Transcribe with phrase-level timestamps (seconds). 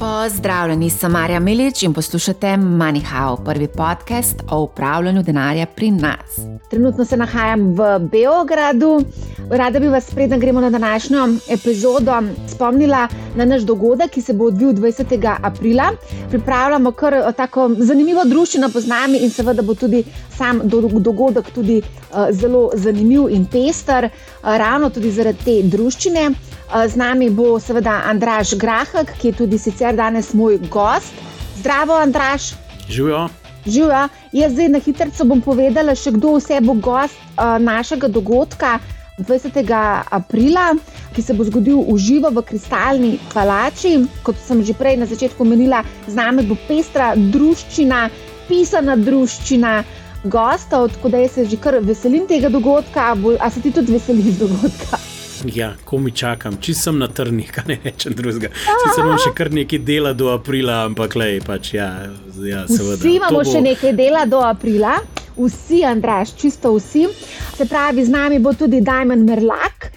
[0.00, 6.38] Pozdravljeni, sem Marja Milič in poslušate MoneyHow, prvi podcast o upravljanju denarja pri nas.
[6.70, 9.04] Trenutno se nahajam v Beogradu.
[9.50, 14.44] Rada bi vas, preden gremo na današnjo epizodo, spomnila na naš dogodek, ki se bo
[14.44, 15.36] odvil 20.
[15.42, 15.90] aprila.
[16.30, 20.04] Pripravljamo kar eh, tako zanimivo družino po nami in seveda bo tudi
[20.36, 20.60] sam
[20.92, 26.30] dogodek tudi uh, zelo zanimiv in pester, uh, ravno tudi zaradi te družine.
[26.70, 31.10] Z nami bo seveda Andraš Grahak, ki je tudi sicer danes moj gost.
[31.58, 32.54] Zdravo, Andraš.
[32.86, 33.28] Živijo.
[33.66, 34.08] Živijo.
[34.32, 38.78] Jaz zdaj na hitro bom povedala, še kdo vse bo gost uh, našega dogodka
[39.18, 39.58] 20.
[40.10, 40.76] aprila,
[41.12, 44.06] ki se bo zgodil v živo v kristalni palači.
[44.22, 48.08] Kot sem že prej na začetku omenila, z nami bo pestra družščina,
[48.46, 49.82] pisana družščina.
[50.22, 54.38] Gosta, tako da jaz se že kar veselim tega dogodka, a se ti tudi veseliš
[54.38, 55.09] dogodka?
[55.44, 58.50] Ja, ko mi čakam, če sem na trnih, kaj ne rečem drugega.
[58.52, 61.88] Sicer imam še kar nekaj dela do aprila, ampak le, pač ja,
[62.44, 62.98] ja seveda.
[63.00, 63.46] Vsi imamo bo...
[63.48, 64.98] še nekaj dela do aprila,
[65.38, 67.06] vsi, Andraš, čisto vsi.
[67.56, 69.90] Se pravi, z nami bo tudi Dajmen Merlak.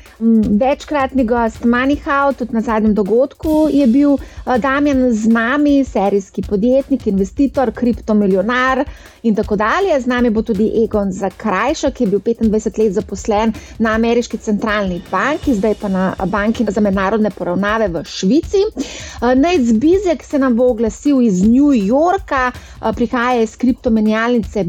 [0.60, 4.18] Večkratni gost Manihau, tudi na zadnjem dogodku je bil
[4.60, 8.86] Damien z nami, serijski podjetnik, investitor, kriptomilionar
[9.24, 10.00] in tako dalje.
[10.00, 15.02] Z nami bo tudi Egon Zakrajša, ki je bil 25 let zaposlen na ameriški centralni
[15.12, 18.64] banki, zdaj pa na banki za mednarodne poravnave v Švici.
[19.22, 22.52] Najc Bizek se nam bo oglasil iz New Yorka,
[22.96, 24.64] prihaja iz kriptomenjalnice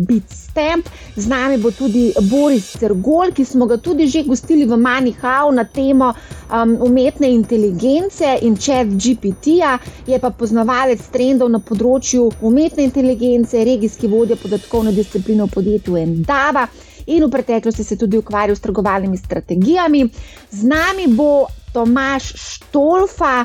[0.54, 0.88] Bitstamp.
[1.16, 5.64] Z nami bo tudi Boris Cergol, ki smo ga tudi že gostili v Manihau na
[5.64, 6.14] temo
[6.50, 14.06] um, umetne inteligence in chat GPT-ja, je pa poznavalec trendov na področju umetne inteligence, regijski
[14.08, 16.66] vodja podatkovne discipline v podjetju Endava
[17.06, 20.08] in v preteklosti se tudi ukvarjal s trgovalnimi strategijami.
[20.50, 23.44] Z nami bo Tomaš Štolfa.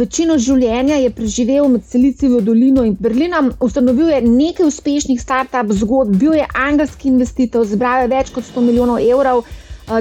[0.00, 6.16] Večino življenja je preživel med Silicijo dolino in Berlinom, ustanovil je nekaj uspešnih start-up zgodb,
[6.16, 9.44] bil je angelski investitor, zbral je več kot 100 milijonov evrov.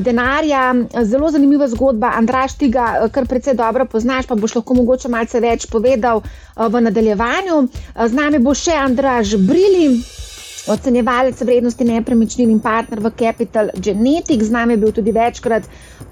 [0.01, 0.61] Denarja,
[1.05, 2.15] zelo zanimiva zgodba.
[2.17, 6.23] Andraš, ti ga kar precej dobro poznaš, pa boš lahko mogoče malce več povedal
[6.57, 7.59] v nadaljevanju.
[7.93, 9.91] Z nami bo še Andraš Brili,
[10.67, 14.45] ocenjevalec vrednosti nepremičnin in partner v Capital Genetics.
[14.45, 15.63] Z nami je bil tudi večkrat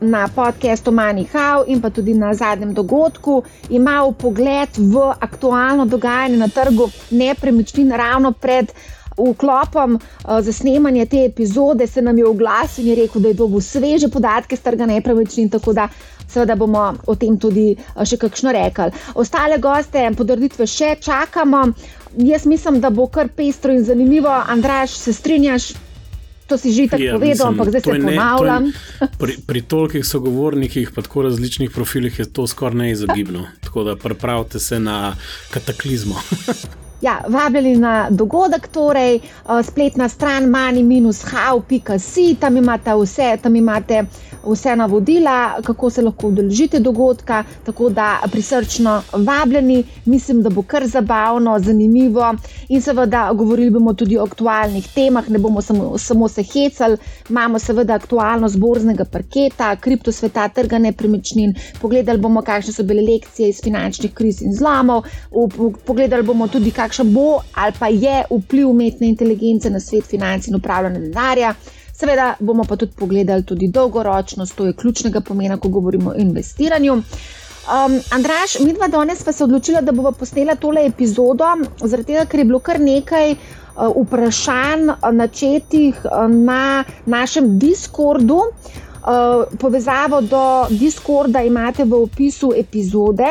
[0.01, 3.43] na podkastu MoneyHow in pa tudi na zadnjem dogodku.
[3.69, 8.71] Ima pogled v aktualno dogajanje na trgu nepremičnin ravno pred.
[9.13, 13.33] Vklopom uh, za snemanje te epizode se nam je oglasil in je rekel, da je
[13.33, 15.85] dobil sveže podatke z trga nepremičnin, tako da
[16.27, 18.89] seveda bomo o tem tudi uh, še kakšno rekli.
[19.13, 21.67] Ostale goste, podrditve še čakamo
[22.17, 24.43] jaz mislim, da bo kar pestro in zanimivo.
[24.47, 25.73] Andraš, se strinjaš?
[26.47, 28.71] To si že tako ja, povedal, ampak zdaj se ponavljam.
[29.19, 33.47] Pri, pri tolikih sogovornikih, pa tako različnih profilih, je to skoraj neizogibno.
[33.61, 35.15] Tako da pripravite se na
[35.51, 36.19] kataklizmo.
[37.03, 39.19] Ja, vabljeni na dogodek, torej
[39.63, 44.03] spletna stran mani-how.com, tam imate vse, tam imate
[44.45, 47.43] vse navodila, kako se lahko udeležite dogodka.
[47.65, 52.33] Tako da prisrčno vabljeni, mislim, da bo kar zabavno, zanimivo.
[52.69, 56.97] In seveda, govorili bomo tudi o aktualnih temah, ne bomo samo, samo se hecali.
[57.29, 61.53] Imamo seveda aktualno zborznega parketa, kriptosveta, trga nepremičnin.
[61.81, 65.03] Pogledali bomo, kakšne so bile lekcije iz finančnih kriz in zlomov.
[65.85, 70.55] Pogledali bomo tudi, kakšen bo ali pa je vpliv umetne inteligence na svet financ in
[70.55, 71.55] upravljanja denarja.
[71.93, 76.93] Seveda bomo pa tudi pogledali tudi dolgoročnost, to je ključnega pomena, ko govorimo o investiranju.
[76.93, 81.45] Um, Andraš, mi dva danes pa se odločila, da bomo posnela tole epizodo,
[81.79, 88.41] zaradi tega, ker je bilo kar nekaj uh, vprašanj uh, načetih uh, na našem Discordu.
[89.03, 93.27] Uh, povezavo do Discorda imate v opisu epizode.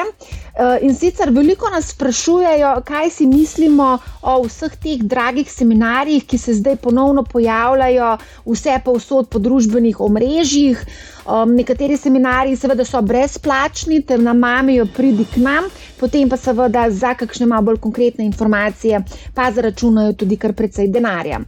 [0.53, 6.38] Uh, in sicer veliko nas sprašujejo, kaj si mislimo o vseh teh dragih seminarjih, ki
[6.38, 8.10] se zdaj ponovno pojavljajo,
[8.44, 10.84] vse pa vsod po družbenih omrežjih.
[11.22, 15.69] Um, nekateri seminarji, seveda, so brezplačni, ter nam mamijo, pridi k nam,
[16.01, 18.98] potem pa seveda za kakšne malo bolj konkretne informacije,
[19.34, 21.39] pa zaračunajo tudi kar precej denarja.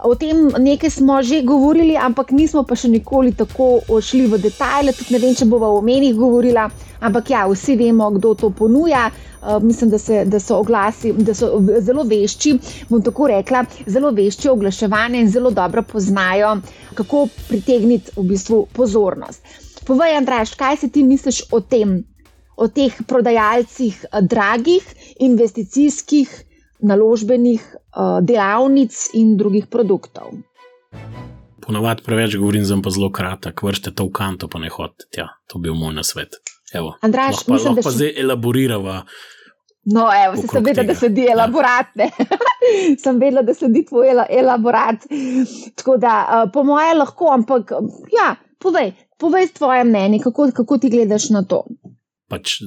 [0.00, 4.96] O tem nekaj smo že govorili, ampak nismo pa še nikoli tako šli v detajle,
[4.96, 6.70] tudi ne vem, če bomo o menih govorila,
[7.00, 9.10] ampak ja, vsi vemo, kdo to ponuja.
[9.42, 12.56] Uh, mislim, da, se, da so oglasi, da so zelo vešči,
[12.88, 16.56] bom tako rekla, zelo vešči oglaševanje in zelo dobro poznajo,
[16.94, 19.46] kako pritegniti v bistvu pozornost.
[19.86, 22.02] Povej, Andraš, kaj si ti misliš o tem,
[22.56, 24.90] o teh prodajalcih uh, dragih
[25.20, 26.34] investicijskih,
[26.82, 30.34] naložbenih uh, delavnic in drugih produktov?
[31.62, 35.30] Ponavadi preveč govorim, zem pa zelo kratek, vršte to v kanto, pa ne hodite tja.
[35.46, 36.40] To bi bil moj nasvet.
[36.74, 39.02] Evo, Andraž, lahko, mislim, lahko pa zdaj elaboriramo.
[39.84, 41.86] No, evo, se sem vedela, da sledi elaborat.
[41.96, 42.08] Ja.
[43.02, 45.06] sem vedela, da sledi tvoj elaborat.
[45.74, 47.72] Tako da, uh, po moje, lahko, ampak
[48.12, 51.64] ja, povej, povej svoje mnenje, kako, kako ti gledaš na to.
[52.28, 52.58] Pač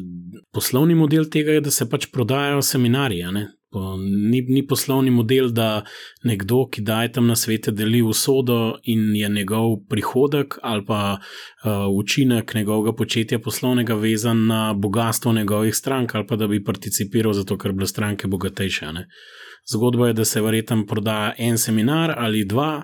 [0.53, 3.45] poslovni model tega je, da se pač prodajajo seminarije.
[4.31, 5.83] Ni, ni poslovni model, da
[6.23, 11.71] nekdo, ki daje tam na svete, deli usodo in je njegov prihodek ali pa uh,
[11.97, 17.57] učinek njegovega početja poslovnega vezan na bogatstvo njegovih strank ali pa da bi participiral zato,
[17.57, 18.91] ker bi bile stranke bogatejše.
[18.91, 19.07] Ne?
[19.71, 22.83] Zgodba je, da se verjetno prodaja en seminar ali dva,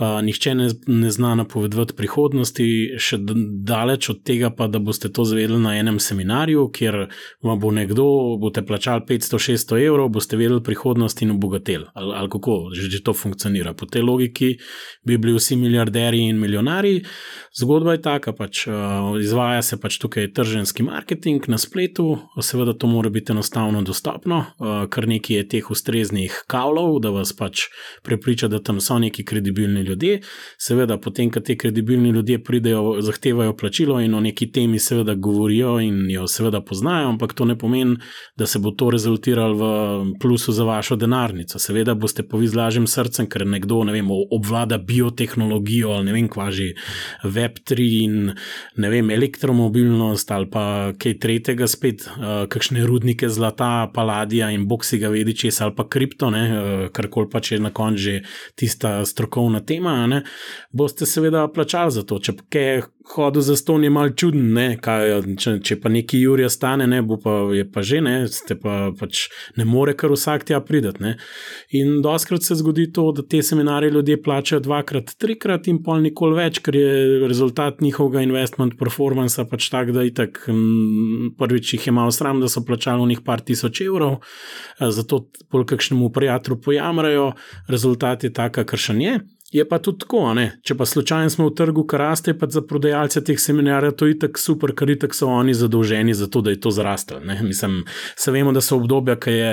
[0.00, 2.66] uh, nihče ne, ne zna napovedovati prihodnosti,
[3.00, 3.18] še
[3.66, 7.06] daleč od tega, pa da boste to zvedeli na enem seminarju, kjer
[7.46, 8.06] vam bo nekdo,
[8.42, 11.88] boste plačali 500-600 evrov, boste vedeli prihodnost in obogateli.
[11.94, 13.72] Ali, ali kako že, že to funkcionira.
[13.74, 14.56] Po tej logiki
[15.06, 17.00] bi bili vsi milijarderji in milijonari.
[17.56, 22.90] Zgodba je taka, pač uh, izvaja se pač tukaj trženski marketing na spletu, seveda to
[22.90, 27.68] mora biti enostavno dostopno, uh, kar nekaj je teh ustreznih kavlov, da vas pač
[28.04, 30.20] prepriča, da tam so neki kredibilni ljudje.
[30.58, 35.78] Seveda, potem, ko te kredibilni ljudje pridejo, zahtevajo plačilo in o neki temi seveda govorijo
[35.80, 37.96] in jo seveda poznajo, ampak to ne pomeni,
[38.36, 41.58] da se bo to rezultiralo v plusu za vašo denarnico.
[41.58, 46.16] Seveda boste pa vi z lažjim srcem, ker nekdo ne vem, obvlada biotehnologijo ali ne
[46.16, 46.72] vem, kvaži
[47.24, 48.32] Web3 in
[48.76, 54.98] ne vem, elektromobilnost ali pa kaj tretjega spet, uh, kakšne rudnike zlata, paladija in boksi
[54.98, 58.20] ga vedi česa ali pa kripto, eh, kar koli pač je na koncu že
[58.54, 60.22] tista strokovna tema, ne,
[60.72, 62.18] boste seveda plačali za to.
[62.18, 62.82] Če kaj
[63.14, 67.02] hodil za ston, je mal čuden, ne, kaj, če, če pa neki Jurija stane, ne,
[67.22, 69.26] pa je pa že, ne, ste pa pač
[69.58, 71.02] ne more kar vsak tja prideti.
[71.04, 71.12] Ne.
[71.78, 76.38] In doskrat se zgodi to, da te seminarje ljudje plačajo dvakrat, trikrat in pol nikoli
[76.40, 80.42] več, ker je rezultat njihovega investment performansa pač tak, da itak
[81.38, 84.18] prvič jih je malo sram, da so plačali v njih par tisoč evrov,
[84.80, 87.30] zato polk kakšnemu prijatelju pojamrajo,
[87.70, 89.18] rezultat je tak, kar še je.
[89.52, 90.46] Je pa tudi tako, ne?
[90.66, 94.16] če pa slučajno smo v trgu, kar raste, pa za prodajalce teh seminarjev to je
[94.24, 97.20] tako super, ker itak so oni zadolženi za to, da je to zrastel.
[97.46, 97.84] Mislim,
[98.18, 99.52] se vemo, da so obdobja, ki je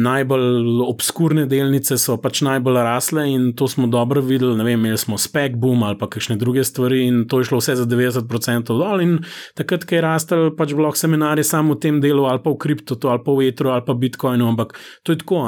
[0.00, 4.56] najbolj obskurne delnice, so pač najbolj rasle in to smo dobro videli.
[4.56, 7.60] Ne vem, imeli smo spek boom ali pa kakšne druge stvari in to je šlo
[7.60, 9.04] vse za 90% dol.
[9.04, 9.18] In
[9.60, 13.12] takrat, ko je rastel, pač blok seminarje samo v tem delu ali pa v kriptotu
[13.12, 14.72] ali pa v etru ali pa bitcoinu, ampak
[15.04, 15.44] to je tako.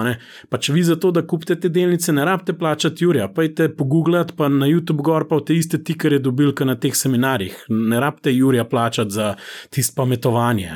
[0.52, 4.48] Pač vi za to, da kupite te delnice, ne rabite plačati Jurija, pojte pogooglati, pa
[4.48, 7.54] na YouTube gor pa te iste tikere dobil, kot na teh seminarjih.
[7.70, 9.34] Ne rabite Jurija plačati za
[9.70, 10.70] tisto pametovanje.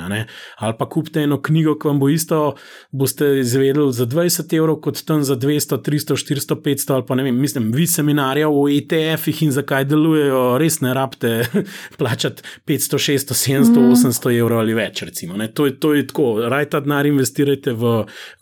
[0.57, 2.55] Ali pa kupite eno knjigo, ki vam bo isto,
[2.91, 7.23] boste izvedeli za 20 evrov, kot tam za 200, 300, 400, 500 ali pa ne
[7.23, 7.41] vem.
[7.41, 11.45] Mislim, vi seminarja o ETF-ih in zakaj delujejo, res ne rabite
[11.99, 13.91] plačati 500, 600, 700, mm.
[13.97, 15.03] 800 evrov ali več.
[15.03, 16.29] Recimo, to, je, to je tako.
[16.51, 17.95] Raj ta denar investirajte v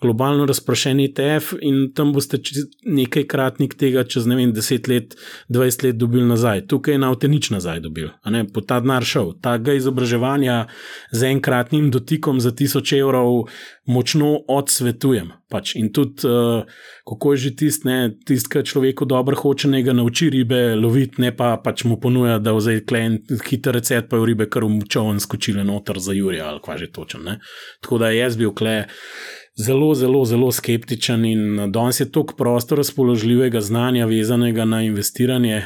[0.03, 2.41] globalno razprošen ETF in tam boste
[2.85, 5.17] nekajkratnik tega čez ne vem 10 let,
[5.49, 6.67] 20 let dobil nazaj.
[6.71, 8.11] Tukaj je navte nič nazaj dobil,
[8.53, 9.35] po ta denar šel.
[9.43, 10.67] Tega izobraževanja
[11.13, 13.47] z enkratnim dotikom za 1000 evrov
[13.89, 15.33] močno odsvetujem.
[15.49, 15.73] Pač.
[15.81, 16.69] In tudi, uh,
[17.09, 17.95] kako je že tisti,
[18.29, 22.53] tist, ki človeku dobro hoče nekaj nauči ribe loviti, ne pa pač mu ponuja, da
[22.53, 23.17] vzame klen,
[23.49, 26.77] hiter recept, pa je v ribe kar umčal in skočile noter za Jurija ali kva
[26.77, 27.25] že točen.
[27.25, 27.39] Ne?
[27.81, 28.85] Tako da jaz bil kle
[29.59, 35.63] zelo, zelo, zelo skeptičen in danes je toliko prostora razpoložljivega znanja, vezanega na investiranje,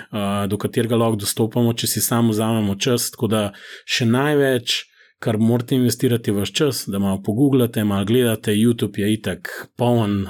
[0.49, 3.11] do katerega lahko dostopamo, če si samo vzamemo čas.
[3.13, 3.43] Tako da
[3.85, 4.79] še največ,
[5.23, 8.57] kar morate investirati vaš čas, da malo pogooglate, malo gledate.
[8.57, 10.25] YouTube je itak poln,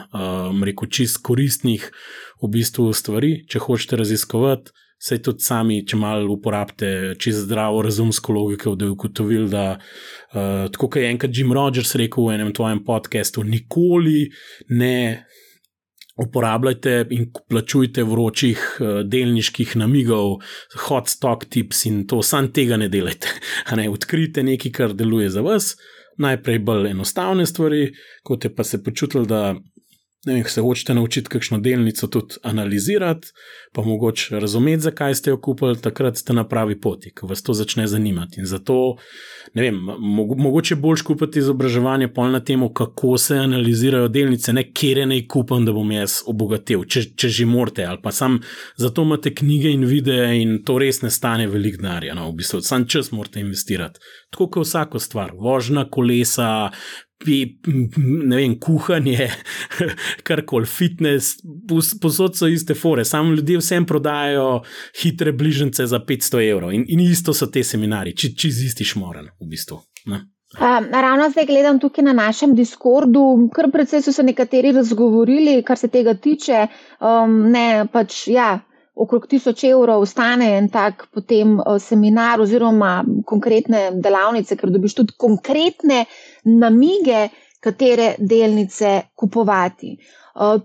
[0.64, 1.88] reko, čist koristnih
[2.42, 4.74] v bistvu stvari, če hočete raziskovati.
[5.02, 10.68] Sej tudi sami, če malo uporabite čisto zdravo, razumsko logiko, da bi ugotovili, da uh,
[10.78, 14.28] kot je enkrat Jim Rogers rekel v enem tvojem podkastu, nikoli
[14.70, 15.24] ne
[16.22, 20.36] uporabljajte in plačujte vročih uh, delniških namigov,
[20.86, 23.32] hot stock tips in to, sam tega ne delajte.
[23.78, 25.72] Ne, odkrijte nekaj, kar deluje za vas.
[26.22, 27.88] Najprej bolj enostavne stvari,
[28.22, 29.56] kot je pa se počutili, da
[30.26, 33.28] ne vem, se hočete naučiti kakšno delnico tudi analizirati,
[33.72, 37.52] pa mogoče razumeti, zakaj ste jo kupili, takrat ste na pravi poti, ko vas to
[37.52, 38.40] začne zanimati.
[38.40, 38.96] In zato,
[39.54, 39.80] ne vem,
[40.38, 45.64] mogoče boljš kupiti izobraževanje pol na temo, kako se analizirajo delnice, ne kere naj kupam,
[45.66, 48.38] da bom jaz obogatil, če, če že morate, ali pa sam
[48.76, 52.62] zato imate knjige in videe in to res ne stane velik denarja, no, v bistvu,
[52.62, 53.98] sam čas morate investirati.
[54.30, 56.70] Tako kot vsako stvar, vožna kolesa,
[57.26, 59.28] ne vem, kuhanje,
[60.28, 61.40] karkoli, fitness,
[62.02, 64.62] posod so iste fore, samo ljudje vsem prodajajo
[65.02, 69.32] hitre bližnjice za 500 evrov in, in isto so te seminari, če čez isti šmoren,
[69.40, 69.80] v bistvu.
[70.12, 70.24] Ne?
[70.60, 75.78] Um, ravno zdaj gledam tukaj na našem Discordu, kar precej so se nekateri razgovorili, kar
[75.78, 76.66] se tega tiče.
[77.00, 78.58] Um, ne, pač ja.
[78.94, 82.90] Okrog tisoč evrov stane en tak potem seminar oziroma
[83.24, 86.02] konkretne delavnice, ker dobiš tudi konkretne
[86.44, 87.28] namige,
[87.60, 89.96] katere delnice kupovati.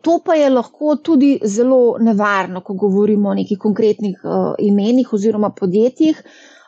[0.01, 4.21] To pa je lahko tudi zelo nevarno, ko govorimo o nekih konkretnih
[4.59, 6.23] imenih oziroma podjetjih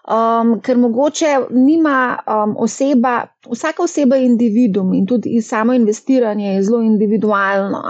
[0.09, 1.95] um, ker mogoče nima
[2.27, 7.83] um, oseba, vsaka oseba je individuum in tudi samo investiranje je zelo individualno.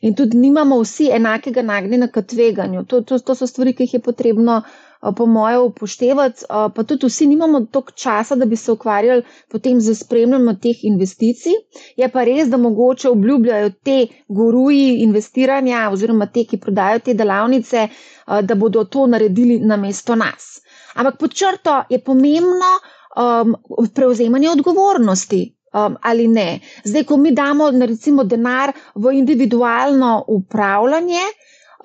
[0.00, 2.84] In tudi nimamo vsi enakega nagnjenja k tveganju.
[2.84, 4.56] To, to, to so stvari, ki jih je potrebno.
[4.56, 9.22] Uh, po mojem, upoštevati, uh, pa tudi vsi nimamo toliko časa, da bi se ukvarjali
[9.50, 11.52] potem z spremljanjem teh investicij.
[11.96, 17.88] Je pa res, da mogoče obljubljajo te guruji investiranja, oziroma te, ki prodajo te delavnice,
[17.88, 20.60] uh, da bodo to naredili na mesto nas.
[20.94, 22.72] Ampak pod črto je pomembno
[23.16, 23.56] um,
[23.94, 25.50] prevzemanje odgovornosti.
[25.74, 26.60] Um, ali ne.
[26.84, 31.24] Zdaj, ko mi damo, recimo, denar v individualno upravljanje,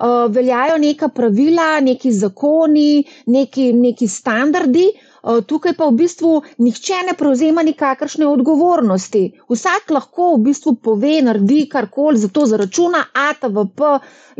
[0.00, 4.88] uh, veljajo neka pravila, neki zakoni, neki, neki standardi,
[5.20, 6.30] Eh, tukaj pa v bistvu
[6.64, 9.20] nihče ne prevzema nikakršne odgovornosti.
[9.52, 13.82] Vsak lahko v bistvu pove, naredi karkoli, zato zaračuna ATVP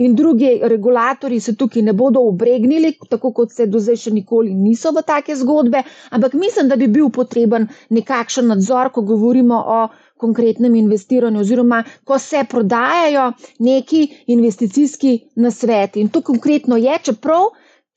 [0.00, 4.54] in drugi regulatori se tukaj ne bodo obregnili, tako kot se do zdaj še nikoli
[4.56, 9.82] niso v take zgodbe, ampak mislim, da bi bil potreben nekakšen nadzor, ko govorimo o
[10.20, 16.00] konkretnem investiranju, oziroma ko se prodajajo neki investicijski nasveti.
[16.00, 17.50] In to konkretno je, čeprav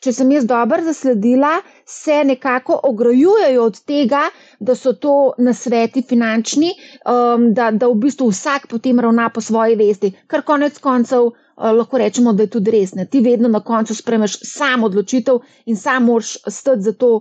[0.04, 1.52] če sem jaz dobro zasledila,
[1.88, 4.24] se nekako ograjujejo od tega,
[4.60, 5.14] da so to
[5.48, 6.74] nasveti finančni,
[7.08, 11.36] um, da, da v bistvu vsak potem ravna po svoji vesti, kar konec koncev uh,
[11.78, 12.96] lahko rečemo, da je tudi res.
[13.00, 13.08] Ne?
[13.08, 15.40] Ti vedno na koncu spremeš sam odločitev
[15.72, 17.14] in sam moraš stati za to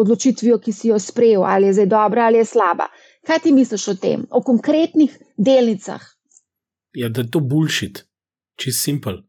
[0.00, 2.88] odločitvijo, ki si jo sprejel, ali je zdaj dobra ali je slaba.
[3.26, 6.04] Kaj ti misliš o tem, o konkretnih delnicah?
[6.96, 8.04] Ja, da je to bullshit,
[8.58, 9.20] čist simpel.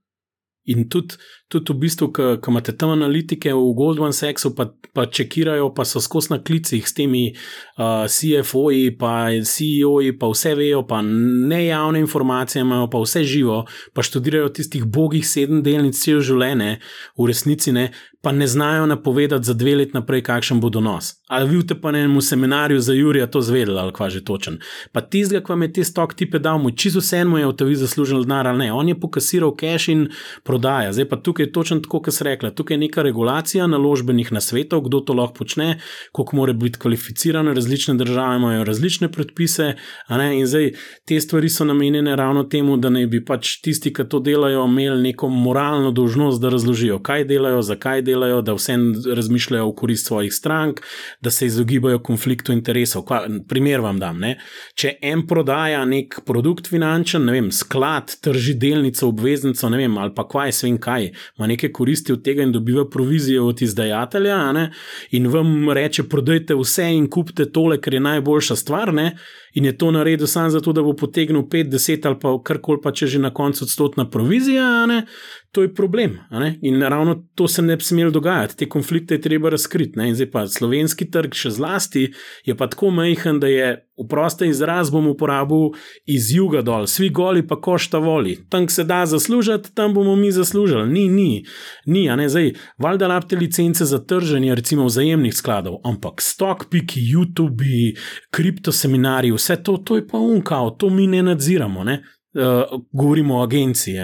[0.72, 1.18] In tudi,
[1.52, 6.02] tudi v bistvu, ko imate tam analitike v Goldman Sachsu, pa, pa čekirajo, pa so
[6.04, 12.00] skozi na klicih s temi uh, CFO-ji, pa CEO-ji, pa vse vejo, pa ne javne
[12.06, 16.80] informacije imajo, pa vse živo, pa študirajo tistih bogih sedem delnic cel življenje,
[17.20, 17.90] v resnici ne,
[18.22, 21.14] pa ne znajo napovedati za dve leti naprej, kakšen bo donos.
[21.28, 24.60] Ali vidite pa na enem seminarju za Jurija to zvedeli, ali kva že točen.
[24.92, 27.56] Pa tistega, ki vam je te stok tipe dal, mu čisto vse mu je v
[27.58, 28.74] tebi zaslužil denar ali ne.
[28.74, 30.10] On je pokasiral cash in
[30.44, 30.94] prodaja.
[30.94, 32.52] Zdaj pa tukaj je točno tako, kot se rekla.
[32.52, 35.80] Tukaj je neka regulacija naložbenih nasvetov, kdo to lahko počne,
[36.12, 39.74] koliko mora biti kvalificiran, različne države imajo različne predpise.
[40.10, 40.72] In zdaj
[41.06, 45.02] te stvari so namenjene ravno temu, da naj bi pač tisti, ki to delajo, imeli
[45.02, 48.78] neko moralno dožnost, da razložijo, kaj delajo, zakaj delajo da vse
[49.16, 50.82] razmišljajo v korist svojih strank,
[51.22, 53.06] da se izogibajo konfliktu interesov.
[53.06, 54.20] Kva, primer vam dam.
[54.20, 54.36] Ne?
[54.76, 60.14] Če en prodaja nek produkt finančen, ne vem, sklad, trži delnico, obveznico, ne vem, ali
[60.16, 64.68] pa kaj, svem kaj, ima neke koristi od tega in dobiva provizije od izdajatelja,
[65.12, 68.94] in vam reče, prodajte vse in kupite tole, ker je najboljša stvar.
[68.94, 69.18] Ne?
[69.54, 73.08] In je to naredil samo zato, da bo potegnil 5-10 ali pa karkoli, pa če
[73.08, 75.06] že na koncu odstotna provizija, ne,
[75.52, 76.18] to je problem.
[76.62, 80.00] In ravno to se ne bi smelo dogajati, te konflikte je treba razkriti.
[80.00, 80.10] Ne.
[80.10, 82.08] In zdaj pa slovenski trg, še zlasti,
[82.46, 85.76] je pa tako majhen, da je v proste izraz bom uporabil
[86.10, 88.38] iz juga dol, svi goli pa košta voli.
[88.50, 90.88] Tam se da zaslužiti, tam bomo mi zaslužili.
[90.90, 91.44] Ni, ni,
[91.86, 97.04] ni, a ne zdaj, valjda labte licence za trženje, recimo vzajemnih skladov, ampak stok, piki,
[97.14, 97.94] YouTube,
[98.32, 101.84] kriptoseminari, vse to, to je pa unkao, to mi ne nadziramo.
[101.84, 102.02] Ne?
[102.32, 103.98] Uh, govorimo o agenciji,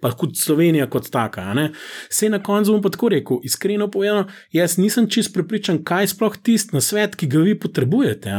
[0.00, 1.54] pa kot Slovenija, kot taka.
[2.10, 6.36] Vse na koncu bom pa tako rekel, iskreno povedano, jaz nisem čist prepričan, kaj sploh
[6.42, 8.36] tisti na svet, ki ga vi potrebujete.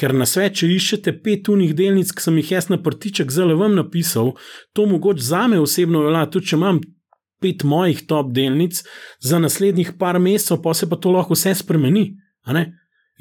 [0.00, 3.58] Ker na svet, če iščete pet unih delnic, ki sem jih jaz na prtiček zelo
[3.60, 4.38] vam napisal,
[4.72, 6.80] to mogoče za me osebno velja, tudi če imam
[7.44, 8.80] pet mojih top delnic,
[9.20, 12.14] za naslednjih par mesecev pa se pa to lahko vse spremeni.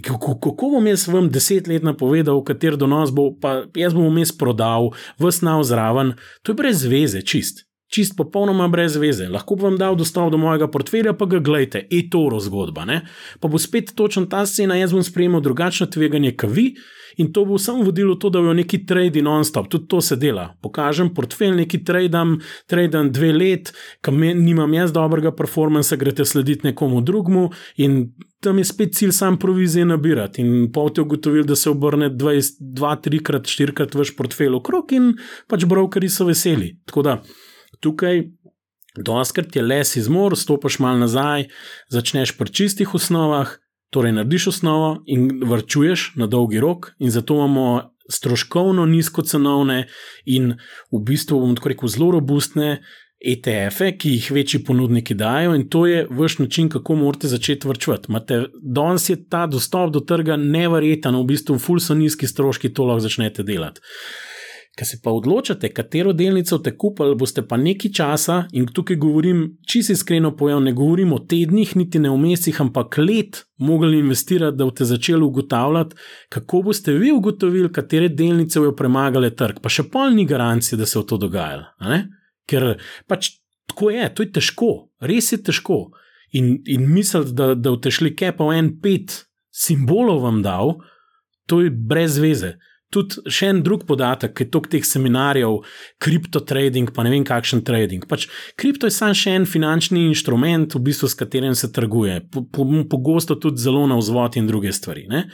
[0.06, 4.34] Kako, kako bom jaz vam deset let napovedal, kater donos bo, pa jaz bom vmes
[4.38, 7.67] prodal, vsnav zraven, to je brez veze, čist.
[7.88, 9.30] Čist popolnoma brez veze.
[9.32, 12.86] Lahko bi vam dal dostop do mojega portfelja, pa ga gledajte, to zgodba.
[12.86, 13.02] Ne?
[13.40, 16.74] Pa bo spet točen ta scena, jaz bom sprejemal drugačno tveganje, kot vi,
[17.18, 20.50] in to bo samo vodilo to, da bo neki trade non-stop, tudi to se dela.
[20.62, 27.02] Pokažem portfelj, neki tradem, tradem dve let, kam nimam jaz dobrega performansa, greste slediti nekomu
[27.02, 28.12] drugmu in
[28.44, 30.42] tam je spet cilj sam provizije nabirati.
[30.42, 35.14] In pa ti ugotovili, da se obrne 2, 3, 4 krat vaš portfelj okrog in
[35.48, 36.76] pač brokeri so veseli.
[36.86, 37.22] Tako da
[37.80, 38.28] tukaj.
[38.98, 41.46] Doskrat je les izmor, stopiš malo nazaj,
[41.94, 43.52] začneš pri čistih osnovah,
[43.90, 49.88] Torej, narediš osnovo in vrčuješ na dolgi rok, in zato imamo stroškovno nizkocenovne
[50.26, 50.56] in
[50.92, 52.82] v bistvu, bomo tako rekel, zelo robustne
[53.18, 58.14] ETF-e, ki jih večji ponudniki dajo, in to je vaš način, kako morate začeti vrčevati.
[58.62, 63.08] Danes je ta dostop do trga nevreten, v bistvu, ful so nizki stroški, to lahko
[63.08, 63.82] začnete delati.
[64.78, 69.40] Ker se pa odločate, katero delnico ste kupili, boste pa nekaj časa, in tukaj govorim
[69.66, 74.58] čisto iskreno, pojem, ne govorim o tednih, niti ne o mesecih, ampak let, mogli investirati,
[74.58, 75.98] da boste začeli ugotavljati,
[76.30, 79.64] kako boste vi ugotovili, katere delnice bodo premagale trg.
[79.64, 81.66] Pa še pol ni garancije, da se bo to dogajalo.
[82.48, 82.76] Ker
[83.10, 83.32] pač
[83.66, 85.88] tako je, to je težko, res je težko.
[86.38, 90.78] In, in misliti, da, da boste šli kaj pa v en pet simbolov vam dal,
[91.50, 92.60] to je brez veze
[92.94, 95.60] tudi še en drug podatek, ki je tok teh seminarjev,
[96.04, 98.06] kriptotrading, pa ne vem kakšen trading.
[98.08, 98.28] Pač,
[98.60, 103.40] kripto je samo še en finančni inštrument, v bistvu, s katerim se trguje, pogosto po,
[103.40, 105.04] po tudi zelo na vzvod in druge stvari.
[105.12, 105.26] Ne?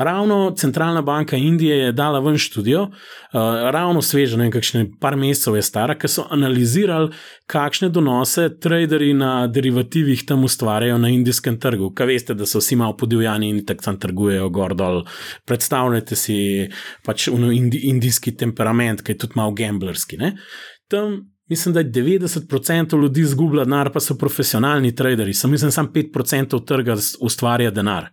[0.00, 3.40] Ravno centralna banka Indije je dala ven študijo, uh,
[3.74, 7.12] ravno svežo, ne vem, kakšne par mesecev je stara, ki so analizirali,
[7.52, 11.92] kakšne donose traderji na derivativih tam ustvarjajo na indijskem trgu.
[11.92, 15.02] Kaj veste, da so vsi malo podivjani in tako tam trgujejo gor dol.
[15.48, 16.38] Predstavljajte si
[17.04, 20.16] pač indi, indijski temperament, ki je tudi malo gamblerski.
[20.16, 20.36] Ne?
[20.88, 25.88] Tam mislim, da je 90% ljudi izgubila denar, pa so profesionalni traderi, samo mislim, samo
[25.94, 28.10] 5% trga ustvarja denar.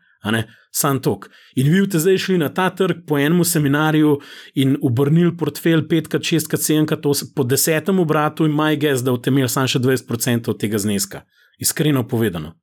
[0.71, 1.29] Sam tok.
[1.55, 4.17] In vi ste zdaj šli na ta trg po enem seminarju
[4.55, 9.49] in obrnili portfelj 5, 6, 7, po desetem obratu in maj gez, da boste imeli
[9.49, 11.23] samo še 20% od tega zneska.
[11.59, 12.53] Iskreno povedano.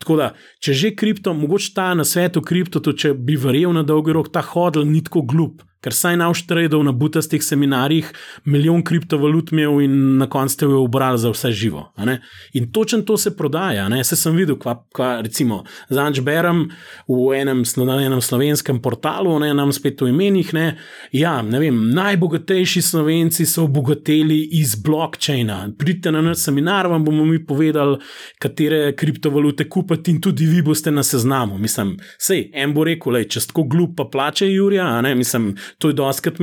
[0.00, 0.30] Tako da,
[0.64, 4.40] če že kripto, mogoče ta na svetu kripto, če bi verjel na dolgi rok, ta
[4.40, 8.12] hodl ni tako glup ker saj na uštredov na butastih seminarjih
[8.44, 11.92] milijon kriptovalut imel in na koncu ste jo obrali za vse živo.
[12.52, 13.88] In točno to se prodaja.
[13.88, 14.04] Ne?
[14.04, 16.66] Se sem videl, kva, kva, recimo, zanč berem
[17.08, 20.52] v enem, enem slovenskem portalu, ne nam spet v imenih.
[20.54, 20.66] Ne?
[21.12, 25.62] Ja, ne vem, najbogatejši slovenci so obogateli iz blockchaina.
[25.78, 27.98] Pridite na naš seminar, vam bomo mi povedali,
[28.38, 31.58] katere kriptovalute kupiti in tudi vi boste na seznamu.
[31.58, 35.94] Mislim, sej, en bo rekel, če ste tako glup, pa plače Jurija, mislim, to je
[35.94, 36.38] doskrat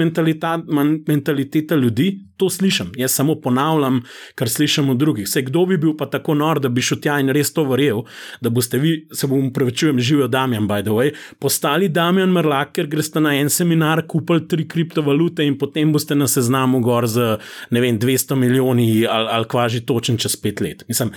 [1.07, 2.91] mentaliteta ljudi, to slišim.
[2.95, 4.01] Jaz samo ponavljam,
[4.35, 5.27] kar slišim od drugih.
[5.29, 8.03] Sej kdo bi bil pa tako nor, da bi šel tja in res to verjel,
[8.41, 12.87] da boste vi, se bom upravičujem, živijo Damjan, by the way, postali Damjan Merlak, ker
[12.87, 17.37] greste na en seminar, kupili tri kriptovalute in potem boste na seznamu gor z,
[17.71, 20.85] ne vem, 200 milijoni ali, ali kvaži točen čez pet let.
[20.87, 21.11] Mislim,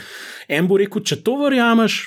[0.49, 2.01] en bo rekel, če to verjameš,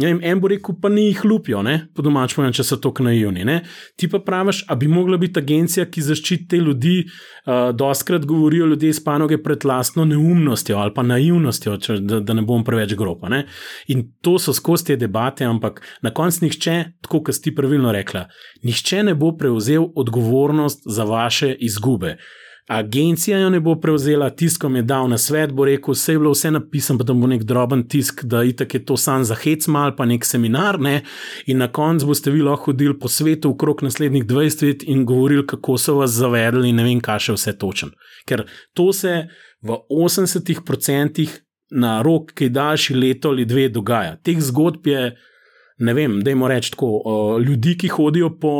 [0.00, 1.60] Vem, en bo rekel, pa ni jih lupijo,
[1.92, 3.44] po domač povedano, če so tako naivni.
[3.44, 3.58] Ne?
[4.00, 8.70] Ti pa praviš, da bi mogla biti agencija, ki zaščiti te ljudi, uh, doskrat govorijo
[8.70, 12.96] ljudje iz panoge pred lastno neumnostjo ali pa naivnostjo, če, da, da ne bom preveč
[12.96, 13.28] gropa.
[13.28, 13.44] Ne?
[13.92, 18.24] In to so skozi te debate, ampak na koncu nihče, tako kot si pravilno rekla,
[18.64, 22.16] nihče ne bo prevzel odgovornost za vaše izgube.
[22.68, 26.30] Agencija jo ne bo prevzela, tiskom je dal na svet, bo rekel, vse je bilo
[26.30, 29.66] vse napisano, pa da bo nek droben tisk, da itak je to sam za hec
[29.66, 31.00] mal, pa nek seminar, ne?
[31.46, 35.46] in na koncu boste vi lahko hodili po svetu okrog naslednjih 20 let in govorili,
[35.46, 37.90] kako so vas zavedli in ne vem, kaj še vse točen.
[38.26, 38.46] Ker
[38.78, 39.26] to se
[39.62, 41.26] v 80%
[41.82, 44.16] na rok, ki je daljši leto ali dve, dogaja.
[44.22, 45.16] Teh zgodb je
[45.82, 48.54] ne vem, da jim rečem tako, uh, ljudi, ki hodijo po,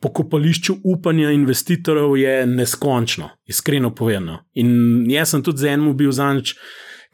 [0.00, 4.42] po kopališču upanja investitorjev, je neskončno, iskreno povedano.
[4.54, 6.54] In jaz sem tudi z enim bil zanč,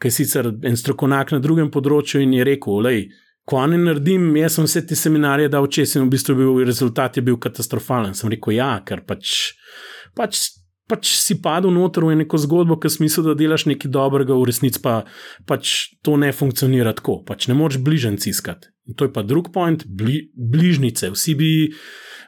[0.01, 3.07] ki je sicer en strokovnjak na drugem področju in je rekel, lej.
[3.45, 7.17] Ko ne naredim, jaz sem vse te seminarje dal čez in v bistvu bil rezultat
[7.17, 8.15] je bil katastrofalen.
[8.17, 9.53] Sem rekel, ja, ker pač,
[10.17, 10.47] pač
[10.89, 14.81] pač si padel noter v neko zgodbo, ki smisel, da delaš nekaj dobrega, v resnici
[14.81, 15.03] pa
[15.49, 17.21] pač to ne funkcionira tako.
[17.25, 18.74] Pač ne moreš bližnjic iskati.
[18.85, 21.09] In to je pa drug point, bli, bližnjice.
[21.13, 21.51] Vsi bi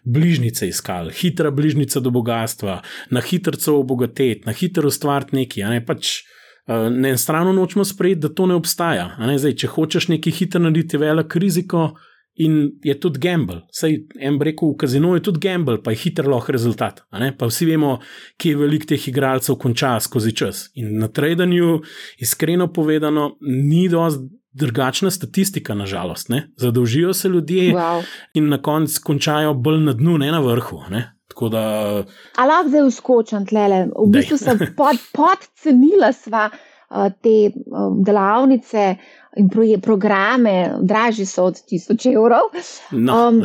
[0.04, 5.70] bližnjice iskali, hitra bližnjica do bogatstva, na hitro obogatiti, na hitro ustvariti nekaj.
[5.70, 5.86] Ne?
[5.86, 6.22] Pač,
[6.68, 9.12] uh, ne enostavno nočemo sprejeti, da to ne obstaja.
[9.20, 9.38] Ne?
[9.38, 11.90] Zdaj, če hočeš nekaj hitro narediti, velik riziko.
[12.38, 13.64] In je tudi gamble.
[13.74, 17.00] Saj en rekel, v kazinu je tudi gamble, pa je hiter lahko rezultat.
[17.10, 17.96] Pa vsi vemo,
[18.38, 20.68] kje je veliko teh igralcev konča skozi čas.
[20.78, 21.80] In na tradanju,
[22.22, 26.30] iskreno povedano, ni dosti drugačna statistika, nažalost.
[26.30, 26.50] Ne?
[26.58, 28.04] Zadolžijo se ljudje wow.
[28.34, 30.82] in na koncu končajo bolj na dnu, ne na vrhu.
[30.90, 31.14] Ne?
[31.52, 32.04] Da...
[32.36, 33.68] Ali lahko zdaj uskočim tle?
[33.94, 38.96] V bistvu sem pod, podcenila sva uh, te um, delavnice
[39.38, 42.50] in proje, programe, dražji so od 1000 evrov.
[42.92, 43.44] No, um,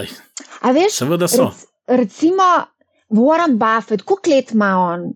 [0.75, 1.51] veš, seveda so.
[1.51, 1.67] Rec,
[2.01, 2.49] recimo,
[3.13, 5.11] Warren Buffett, koliko let ima on?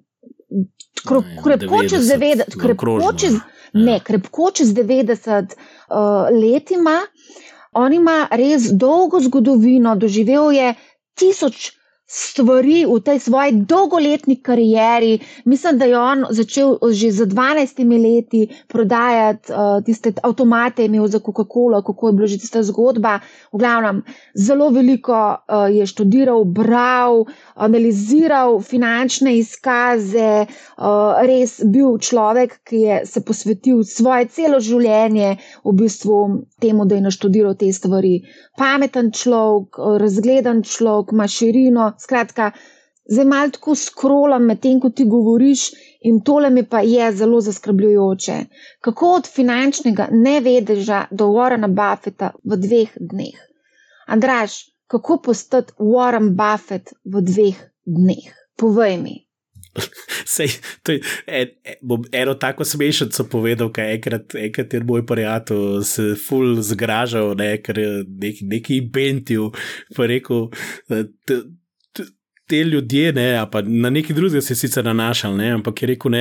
[1.45, 3.39] Krepko čez 90, krepko čez,
[3.77, 7.01] ne, krepko čez 90 uh, let ima.
[7.77, 10.75] on ima res dolgo zgodovino, doživel je
[11.15, 11.76] tisoč
[12.07, 15.19] stvari v tej svoji dolgoletni karieri.
[15.45, 21.19] Mislim, da je on začel že z 12 leti prodajati uh, tiste avtomate, imel za
[21.19, 23.19] Coca-Cola, kako je bila že tista zgodba.
[23.53, 24.03] V glavnem,
[24.35, 32.97] zelo veliko uh, je študiral, bral, analiziral finančne izkaze, uh, res bil človek, ki je
[33.07, 38.23] se posvetil svoje celo življenje v bistvu temu, da je naštudiral te stvari.
[38.57, 41.96] Pameten človek, razgledan človek, ima širino.
[41.99, 42.51] Skratka,
[43.13, 45.71] zdaj malo tako skrolam med tem, ko ti govoriš,
[46.07, 48.39] in tole mi pa je zelo zaskrbljujoče.
[48.81, 53.39] Kako od finančnega nevedeža do Warrena Buffeta v dveh dneh?
[54.07, 58.35] Andraš, kako postati Warren Buffett v dveh dneh?
[58.57, 59.27] Povej mi.
[60.25, 60.49] Sej,
[60.83, 61.49] to je en,
[61.83, 67.51] bom eno tako smešnico povedal, kaj enkrat, enkrat je moj prijatelj se ful zgražal, ne,
[67.63, 69.51] ker je nek, neki bentil,
[69.97, 70.49] pa rekel.
[72.47, 76.11] Te ljudje, ne, pa na neki drugi se je sicer nanašal, ne, ampak je rekel,
[76.15, 76.21] ne,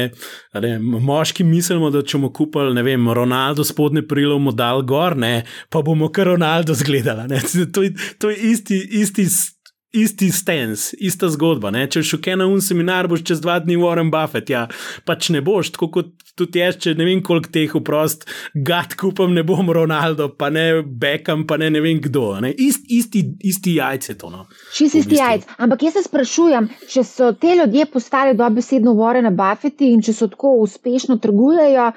[0.54, 5.44] ne, moški mislimo, da če bomo kupili, ne vem, Ronaldo spodne prilov modal gor, ne,
[5.70, 7.30] pa bomo kar Ronaldo zgledali.
[7.76, 7.82] To,
[8.20, 9.26] to je isti, isti
[9.96, 11.72] isti stens, ista zgodba.
[11.74, 11.86] Ne?
[11.92, 14.52] Če šel kaj na un seminar, boš čez dva dni Warren Buffett.
[14.52, 14.66] Ja,
[15.08, 18.26] pač ne boš, tako kot tudi jaz, če ne vem koliko teh vprost,
[18.68, 22.28] gad kupam, ne bom Ronaldo, pa ne Beckham, pa ne, ne vem kdo.
[22.44, 22.52] Ne?
[22.52, 24.32] Ist, isti, isti jajce to.
[24.34, 24.46] No?
[24.76, 25.48] Čist isti jajc.
[25.64, 30.30] Ampak jaz se sprašujem, če so te ljudje postali dobesedno Warren Buffetti in če so
[30.32, 31.94] tako uspešno trgujejo.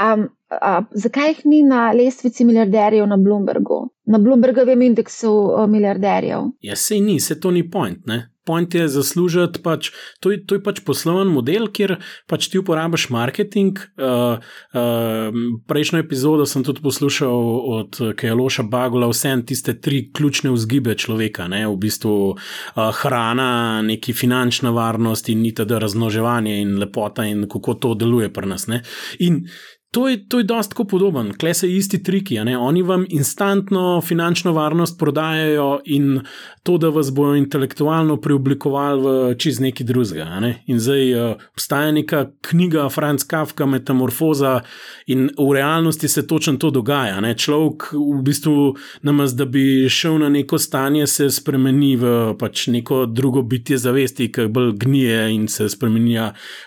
[0.00, 6.40] Um, uh, zakaj jih ni na lestvici milijarderjev na Bloombergu, na Bloombergovem indeksu uh, milijarderjev?
[6.60, 8.06] Ja, sej ni, se to ni point.
[8.06, 8.28] Ne?
[8.44, 13.04] Point je zaslužiti, pač, to, je, to je pač posloven model, kjer pač ti uporabiš
[13.14, 13.78] marketing.
[14.00, 14.40] Uh,
[14.74, 15.36] uh,
[15.68, 17.44] prejšnjo epizodo sem tudi poslušal
[17.76, 21.66] od Kejloša Bagula, vse tiste tri ključne vzgibe človeka, ne?
[21.68, 27.74] v bistvu uh, hrana, neki finančna varnost in niti da raznoževanje in lepota in kako
[27.74, 28.66] to deluje pri nas.
[28.66, 28.82] Ne?
[29.20, 29.44] In
[29.92, 32.38] To je, to je dosta podoben, kle se isti triki.
[32.40, 36.20] Oni vam instantno finančno varnost prodajajo in
[36.62, 40.40] to, da vas bojo intelektualno preoblikovali v čez neki drugega.
[40.40, 40.62] Ne?
[40.66, 44.60] In zdaj uh, obstaja neka knjiga Franz Kafka, Metamorfoza,
[45.06, 47.20] in v realnosti se točno to dogaja.
[47.20, 47.34] Ne?
[47.36, 53.04] Človek v bistvu namaz, da bi šel na neko stanje, se spremeni v pač neko
[53.06, 56.16] drugo bitje zavesti, ki bolj gnije in se spremeni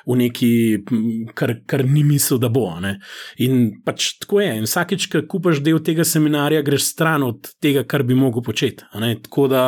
[0.05, 0.53] v neki,
[1.33, 2.69] kar, kar ni misel, da bo.
[2.79, 2.99] Ne?
[3.43, 4.51] In pač tako je.
[4.59, 8.85] In vsakeč, ko kupaš del tega seminarja, greš stran od tega, kar bi mogel početi.
[9.25, 9.63] Tako da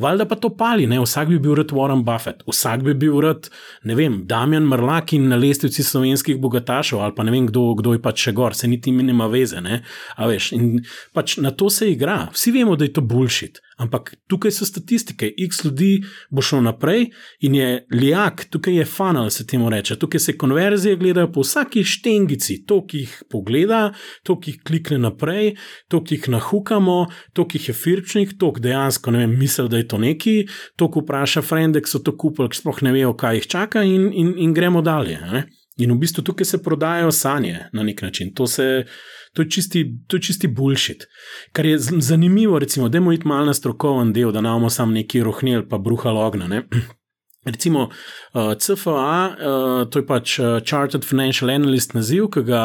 [0.00, 1.00] valjda pa to pali, ne?
[1.00, 3.48] vsak bi bil rad Warren Buffett, vsak bi bil rad,
[3.84, 7.96] ne vem, Damjan Mrlak in na lestvici slovenskih bogatašov, ali pa ne vem, kdo, kdo
[7.96, 9.60] je pač še gor, se niti mi nima veze.
[9.60, 10.80] Veš, in
[11.16, 12.28] pač na to se igra.
[12.34, 13.60] Vsi vemo, da je to bullshit.
[13.80, 17.06] Ampak tukaj so statistike, x ljudi bo šlo naprej
[17.40, 19.96] in je lijak, tukaj je funnel, se temu reče.
[19.98, 23.80] Tukaj se konverzije gledajo po vsaki štengici, to, ki jih pogleda,
[24.22, 25.54] to, ki jih klikne naprej,
[25.88, 26.98] to, ki jih nahukamo,
[27.32, 30.36] to, ki jih je firčnih, to, ki dejansko ne vem, misel, da je to neki,
[30.76, 34.10] to, ki vpraša frendek, so to kupili, ki sploh ne vejo, kaj jih čaka in,
[34.12, 35.16] in, in gremo dalje.
[35.24, 35.46] Ne?
[35.80, 38.34] In v bistvu tukaj se prodajajo sanje na nek način.
[38.36, 38.84] To se
[39.32, 41.06] to je čisti, to je čisti bullshit.
[41.52, 45.22] Kar je zanimivo, recimo, da imamo iti malo na strokoven del, da imamo samo neki
[45.22, 46.48] rohnel, pa bruha logna.
[46.48, 46.62] Ne?
[47.44, 47.88] Recimo
[48.34, 52.64] uh, CFA, uh, to je pač uh, Chartered Financial Analyst naziv, ki ga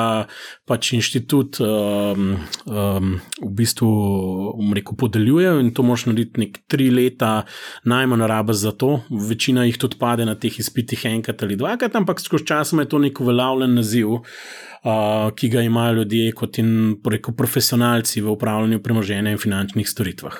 [0.67, 2.33] pač inštitut um,
[2.67, 3.87] um, v bistvu
[4.75, 7.45] rekel, podeljuje in to moš narediti nek tri leta,
[7.87, 8.99] najmanj raba za to.
[9.07, 12.99] Večina jih tudi pade na teh izpitih enkrat ali dvakrat, ampak skozi čas je to
[12.99, 14.19] nek uveljavljen naziv.
[14.85, 20.35] Uh, ki ga imajo ljudje kot in preko profesionalci v upravljanju premoženja in finančnih storitvah.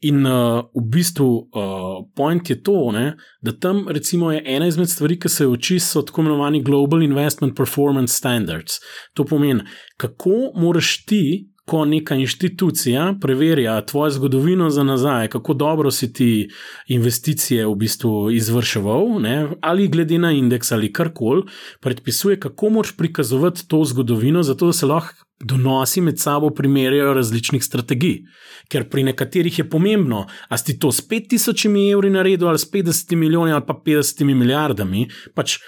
[0.00, 4.90] In uh, v bistvu uh, point je to, ne, da tam recimo je ena izmed
[4.90, 8.80] stvari, ki se uči, so tako imenovani Global Investment Performance Standards.
[9.14, 9.62] To pomeni,
[9.96, 11.46] kako moraš ti.
[11.68, 16.48] Ko neka inštitucija preverja tvojo zgodovino za nazaj, kako dobro si ti
[16.86, 21.42] investicije v bistvu izvrševal, ne, ali glede na indeks ali karkoli,
[21.80, 27.64] predpisuje, kako moš prikazovati to zgodovino, zato da se lahko donosi med sabo primerjajo različnih
[27.64, 28.22] strategij.
[28.68, 33.14] Ker pri nekaterih je pomembno, ali si to s 5000 evri naredil, ali s 50
[33.16, 35.08] milijoni, ali pa 50 milijardami.
[35.34, 35.58] Pač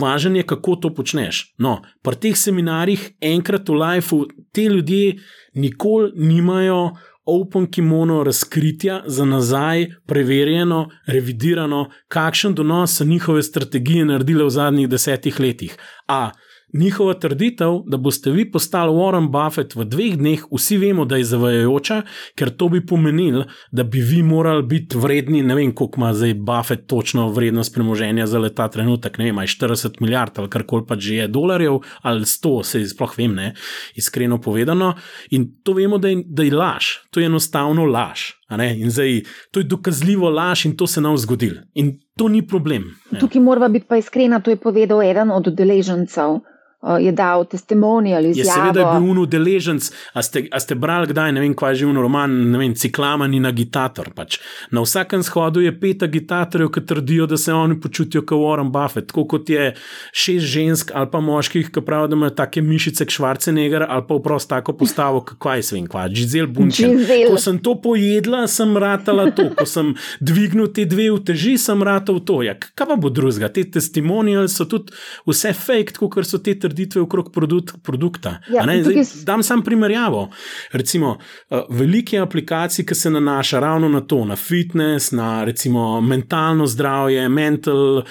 [0.00, 1.54] važen je, kako to počneš.
[1.58, 5.18] No, pri teh seminarjih, enkrat v lifeu, te ljudje
[5.54, 6.96] nikoli nimajo.
[7.26, 14.88] Open kimono razkritja za nazaj, preverjeno, revidirano, kakšen donos so njihove strategije naredile v zadnjih
[14.88, 15.74] desetih letih.
[16.06, 16.30] A
[16.76, 21.24] njihova trditev, da boste vi postali Warren Buffett v dveh dneh, vsi vemo, da je
[21.24, 22.02] zavajajoča,
[22.36, 26.34] ker to bi pomenilo, da bi vi morali biti vredni, ne vem, koliko ima zdaj
[26.34, 31.14] Buffett točno vrednost premoženja za leta trenutek, ne vem, 40 milijard ali karkoli pa že
[31.16, 33.54] je dolarjev ali 100, se sploh vem, ne,
[33.94, 34.94] iskreno povedano.
[35.30, 38.20] In to vemo, da je, da je laž, to je enostavno laž.
[38.50, 41.54] In zdaj to je dokazljivo laž in to se nam zgodil.
[41.74, 42.94] In to ni problem.
[43.20, 46.38] Tukaj mora biti pa iskrena, to je povedal eden od udeležencev
[46.82, 48.54] je dal testimonial iz Javora.
[48.54, 49.90] Seveda je bil udeleženc.
[50.14, 50.20] A,
[50.52, 53.46] a ste brali kdaj, ne vem, kaj je že v roman, ne vem, ciklaman in
[53.48, 54.12] agitator.
[54.14, 54.38] Pač.
[54.70, 59.08] Na vsakem shodu je pet agitatorjev, ki trdijo, da se oni počutijo kot Warren Buffett.
[59.08, 59.72] Tako kot je
[60.12, 64.20] šest žensk ali pa moških, ki pravijo, da imajo take mišice kot Schwarzenegger ali pa
[64.20, 67.00] vprost tako postavo, kot je svin, kva, Gizel Bunčen.
[67.30, 69.48] Ko sem to pojedla, sem ratala to.
[69.56, 72.42] Ko sem dvignil te dve uteži, sem ratal to.
[72.46, 73.48] Ja, kaj pa bo drugega?
[73.52, 74.94] Te testimonial so tudi
[75.26, 78.38] vse fake, kot so te trditve okrog produkt, produkta.
[78.50, 80.28] Ja, Zdaj, dam sam primerjavo.
[80.72, 81.16] Recimo,
[81.50, 87.28] uh, velike aplikacije, ki se nanašajo ravno na to, na fitness, na recimo mentalno zdravje,
[87.28, 88.04] mental uh,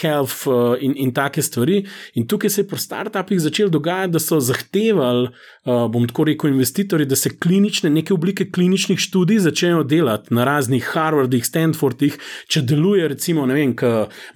[0.00, 1.86] health uh, in, in take stvari.
[2.14, 5.28] In tukaj se je pri startupih začelo dogajati, da so zahtevali,
[5.64, 10.44] uh, bom tako rekel, investitorji, da se klinične, neke oblike kliničnih študij začnejo delati na
[10.44, 13.74] raznih Harvardih, Stanfordih, če deluje, recimo, ne vem,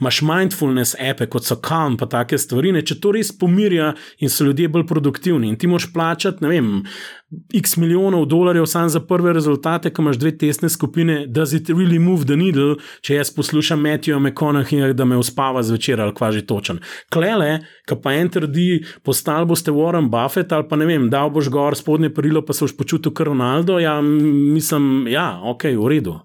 [0.01, 2.73] imaš mindfulness ape, kot so Calm, pa take stvari.
[2.75, 5.49] Ne, če to res pomeni, pomirja in so ljudje bolj produktivni.
[5.49, 6.85] In ti moš plačati, ne vem,
[7.55, 11.99] x milijonov dolarjev samo za prve rezultate, ko imaš dve tesne skupine, does it really
[11.99, 16.81] move the needle, če jaz poslušam Matthew McConaughey, da me uspava zvečer ali kvaži točen.
[17.11, 21.51] Klele, ki pa en trdi, postal boste Warren Buffett ali pa ne vem, dal boš
[21.51, 26.17] gor spodnje perilo, pa se boš počutil kot Ronaldo, ja, mislim, ja, ok, v redu.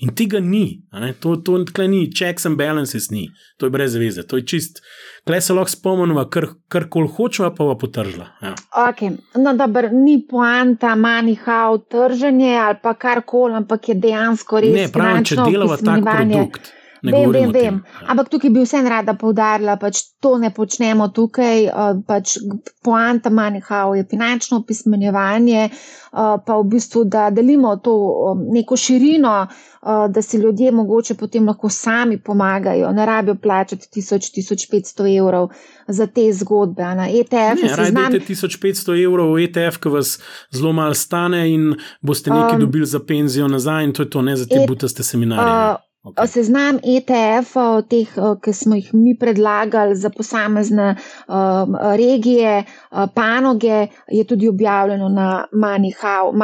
[0.00, 0.80] In tega ni,
[1.20, 3.28] to, to ni, checks and balances ni,
[3.58, 4.82] to je brez veze, to je čist.
[5.28, 8.30] Klej se lahko spomnimo, kar, kar kol hočeva, pa bo potržila.
[8.40, 8.54] Ja.
[8.88, 9.10] Okay.
[9.36, 14.72] No, dobro, ni poanta, manjhav, trženje ali pa kar koli, ampak je dejansko res.
[14.72, 16.72] Ne, pravim, če delava tak produkt.
[17.02, 17.80] Vem, vem, vem.
[18.02, 18.10] Ja.
[18.12, 21.68] Ampak tukaj bi vsem rada povdarila, da pač to ne počnemo tukaj.
[22.06, 22.36] Pač
[22.84, 25.68] poanta manjhav je finančno pismenjevanje,
[26.12, 27.94] pa v bistvu, da delimo to
[28.52, 29.34] neko širino,
[30.10, 35.48] da si ljudje mogoče potem lahko sami pomagajo, ne rabijo plačati 1000-1500 evrov
[35.86, 36.82] za te zgodbe.
[36.82, 40.18] Na ETF ne rabite 1500 evrov ETF, ki vas
[40.50, 44.22] zelo malo stane in boste nekaj um, dobili za penzijo nazaj in to je to,
[44.22, 45.52] ne za te et, butaste seminarje.
[45.52, 46.26] Uh, Okay.
[46.26, 48.08] Seznam ETF-ov, teh,
[48.42, 52.64] ki smo jih mi predlagali za posamezne um, regije,
[53.14, 56.38] panoge, je tudi objavljeno na mani-how.com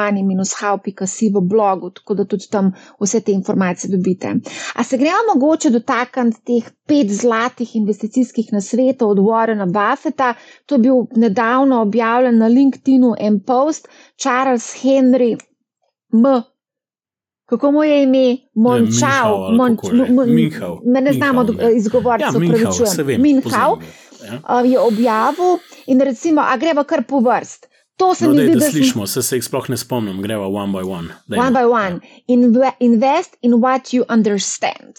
[1.34, 4.34] v blogu, tako da tudi tam vse te informacije dobite.
[4.74, 10.34] A se gremo mogoče dotakniti teh pet zlatih investicijskih nasvetov od Warrena Buffeta?
[10.66, 15.36] To je bil nedavno objavljen na LinkedIn-u en post, Charles Henry
[16.12, 16.53] M
[17.46, 19.52] kako mu je ime, Mončal,
[20.26, 20.80] Minhal.
[20.84, 22.24] Me ne znamo izgovoriti,
[22.80, 23.22] ja, se vem.
[23.22, 23.78] Minhal
[24.48, 24.60] ja.
[24.60, 27.66] je objavil in recimo, a greva kar po vrst.
[27.96, 30.46] To se no, mi zdi, da, da slišimo, se, se jih sploh ne spomnim, greva
[30.46, 31.08] one by one.
[31.26, 31.42] Dejmo.
[31.42, 32.00] One by one.
[32.64, 32.72] Ja.
[32.80, 34.94] Invest in what you understand.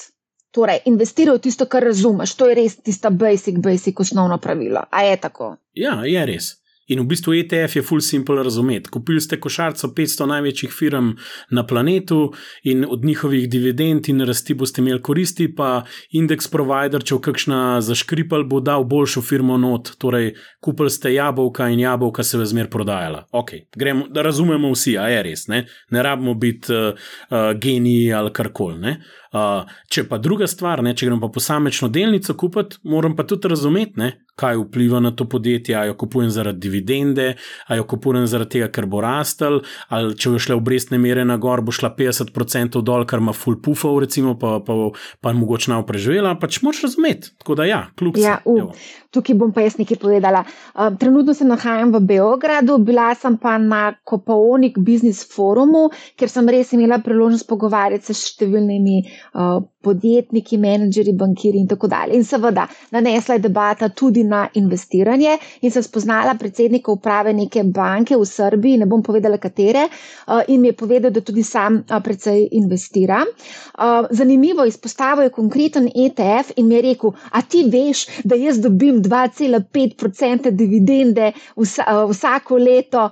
[0.51, 2.37] Torej, investiraj v tisto, kar razumeš.
[2.39, 4.85] To je res tista basic, basic osnovno pravilo.
[4.89, 5.55] A je tako?
[5.73, 6.53] Ja, je res.
[6.87, 8.89] In v bistvu ETF je full simple razumeti.
[8.89, 11.11] Kupili ste košarico 500 največjih firm
[11.49, 17.15] na planetu in od njihovih dividend in rasti boste imeli koristi, pa indeks provider, če
[17.15, 19.95] v kakšna zaškripal, bo dal boljšo firmo not.
[19.97, 23.25] Torej, kupili ste jabolka in jabolka se ve zmer prodajala.
[23.31, 26.93] Ok, gremo, da razumemo vsi, a je res, ne, ne rabimo biti uh,
[27.29, 28.95] uh, geniji ali karkoli.
[29.35, 33.49] Uh, če pa druga stvar, ne, če grem pa posamečno delnico kupiti, moram pa tudi
[33.51, 37.25] razumeti, ne, kaj vpliva na to podjetje, ali jo kupujem zaradi dividende,
[37.67, 41.35] ali jo kupujem zaradi tega, ker bo rastel, ali če bo šla obrestne mere na
[41.41, 45.73] gor, bo šla 50% dol, kar ima full puffov, recimo, pa, pa, pa, pa mogoče
[45.73, 47.35] nav preživela, pač moč razumeti.
[47.43, 48.71] Tako da ja, kljub ja, temu.
[49.15, 50.43] Tukaj bom pa jaz nekaj povedala.
[50.75, 55.87] Uh, trenutno se nahajam v Beogradu, bila sem pa na Kopaonik Business Forumu,
[56.19, 61.89] ker sem res imela priložnost pogovarjati se s številnimi uh, podjetniki, menedžeri, bankiri in tako
[61.91, 62.17] dalje.
[62.17, 68.17] In seveda, nanesla je debata tudi na investiranje in sem spoznala predsednika uprave neke banke
[68.17, 71.99] v Srbiji, ne bom povedala katere, uh, in mi je povedal, da tudi sam uh,
[72.03, 73.21] precej investira.
[73.25, 78.59] Uh, zanimivo, izpostavil je konkreten ETF in mi je rekel, a ti veš, da jaz
[78.63, 83.09] dobim 2,5% dividende vsa, vsako leto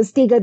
[0.00, 0.38] z tega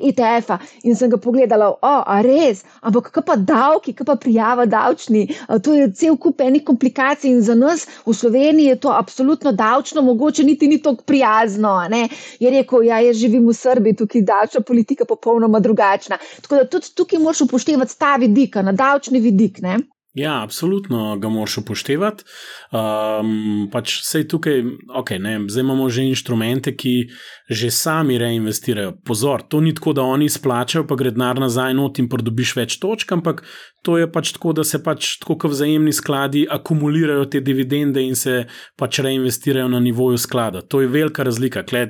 [0.00, 0.58] ETF-a.
[0.88, 5.19] In sem ga pogledala, o, a res, ampak kaj pa davki, kaj pa prijava davčni
[5.20, 5.62] Sloveniji.
[5.62, 10.02] To je cel kup enih komplikacij in za nas v Sloveniji je to absolutno davčno,
[10.02, 11.88] mogoče niti ni tako prijazno.
[11.90, 12.08] Ne?
[12.40, 16.18] Je rekel, ja, jaz živim v Srbiji, tukaj je davčna politika popolnoma drugačna.
[16.42, 19.60] Tako da tudi tukaj moraš upoštevati ta vidik, na davčni vidik.
[19.60, 19.78] Ne?
[20.14, 22.24] Ja, absolutno ga moraš upoštevati.
[22.74, 24.64] Um, pač sej tukaj,
[24.98, 26.94] ok, ne, zdaj imamo že inštrumente, ki
[27.50, 28.96] že sami reinvestirajo.
[29.06, 32.78] Pozor, to ni tako, da oni splačajo, pa gre denar nazaj not in pridobiš več
[32.82, 33.44] točk, ampak
[33.86, 38.18] to je pač tako, da se pač tako kot vzajemni skladi akumulirajo te dividende in
[38.18, 38.44] se
[38.78, 40.60] pač reinvestirajo na nivoju sklada.
[40.60, 41.88] To je velika razlika, klej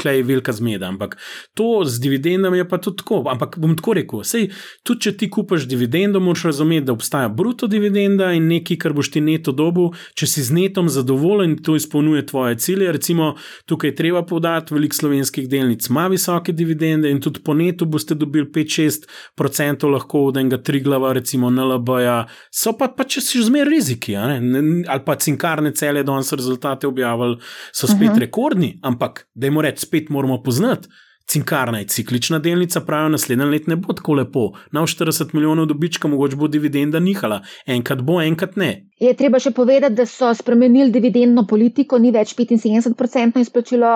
[0.00, 0.88] kle je velika zmeda.
[0.88, 1.18] Ampak
[1.54, 3.22] to z dividendami je pa tudi tako.
[3.28, 4.48] Ampak bom tako rekel, sej
[4.82, 7.28] tudi če ti kupaš dividendo, moraš razumeti, da obstaja
[7.58, 11.62] bruto dividenda in nekaj, kar boš ti neto dobu, če si z netom zadovoljen in
[11.62, 12.92] to izpolnjuje tvoje cilje.
[12.92, 13.34] Recimo
[13.66, 18.46] tukaj treba povdariti, veliko slovenskih delnic ima visoke dividende in tudi po netu boste dobili
[18.46, 24.14] 5-6% lahko od enega tri glava recimo NLB-ja, so pa, pa če si zmer riziki,
[24.14, 27.40] ali pa cinkarne cele, da so rezultate objavili,
[27.72, 28.14] so spet uh mhm.
[28.14, 28.20] -huh.
[28.20, 30.88] rekordni, ampak da jim reč spet moramo poznati.
[31.28, 34.44] Cinkarna je ciklična delnica, pravijo, naslednje let ne bo tako lepo.
[34.72, 38.70] Na 40 milijonov dobička, mogoče bo dividenda nihala, enkrat bo, enkrat ne.
[39.00, 43.92] Je treba še povedati, da so spremenili dividendno politiko, ni več 75% izplačilo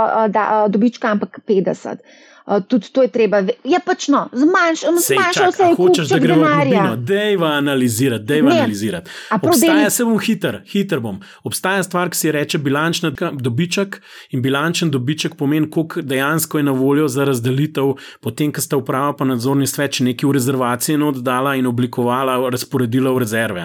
[0.69, 2.31] dobička, ampak 50%
[2.69, 3.43] tudi to je treba.
[3.65, 5.75] Je pač no, zmanjšal se je.
[5.77, 8.59] Hočeš, da gremo v globino, dejva analizirati, dejva ne.
[8.59, 9.11] analizirati.
[9.43, 11.21] Obstaja, se bom hiter, hiter bom.
[11.45, 14.01] Obstaja stvar, ki se reče bilančni dobiček
[14.31, 19.17] in bilančen dobiček pomeni, koliko dejansko je na voljo za razdelitev, potem, ko sta uprava
[19.17, 23.63] pa nadzorni svet nekaj v rezervacije oddala in oblikovala, razporedila v rezerve.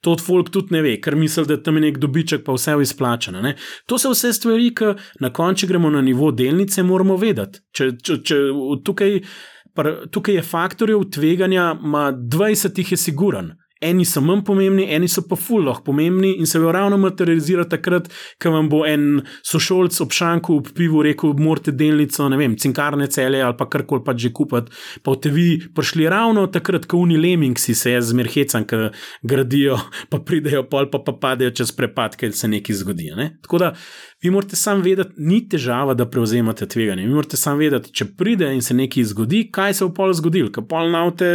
[0.00, 2.76] To od folk tudi ne ve, ker misli, da tam je nek dobiček, pa vse
[2.76, 3.54] je izplačano.
[3.86, 7.62] To so vse stvari, ki na koncu gremo na nivo delnice, moramo vedeti.
[7.72, 8.38] Če, če če
[8.84, 9.20] tukaj,
[10.10, 13.52] tukaj je faktorjev tveganja, ima 20 jih je siguran.
[13.82, 18.08] Eni so manj pomembni, eni so pa fulloh pomembni in se jo ravno materializira takrat,
[18.42, 23.08] ko vam bo en sošolc ob šanku v pivu rekel: Morate delnico, ne vem, cinkarne
[23.10, 24.70] cele ali pa karkoli pač že kupiti.
[25.02, 28.90] Pa boste vi prišli ravno takrat, ko uni lemingsi se jaz zmerhecam, ki
[29.22, 29.78] gradijo,
[30.10, 33.10] pa pridejo pol, pa, pa padejo čez prepad, ker se nekaj zgodi.
[33.16, 33.28] Ne?
[33.42, 33.74] Tako da
[34.22, 37.06] vi morate sam vedeti, ni težava, da prevzemate tveganje.
[37.06, 40.50] Vi morate sam vedeti, če pride in se nekaj zgodi, kaj se bo pol zgodil,
[40.54, 41.30] ker pol navte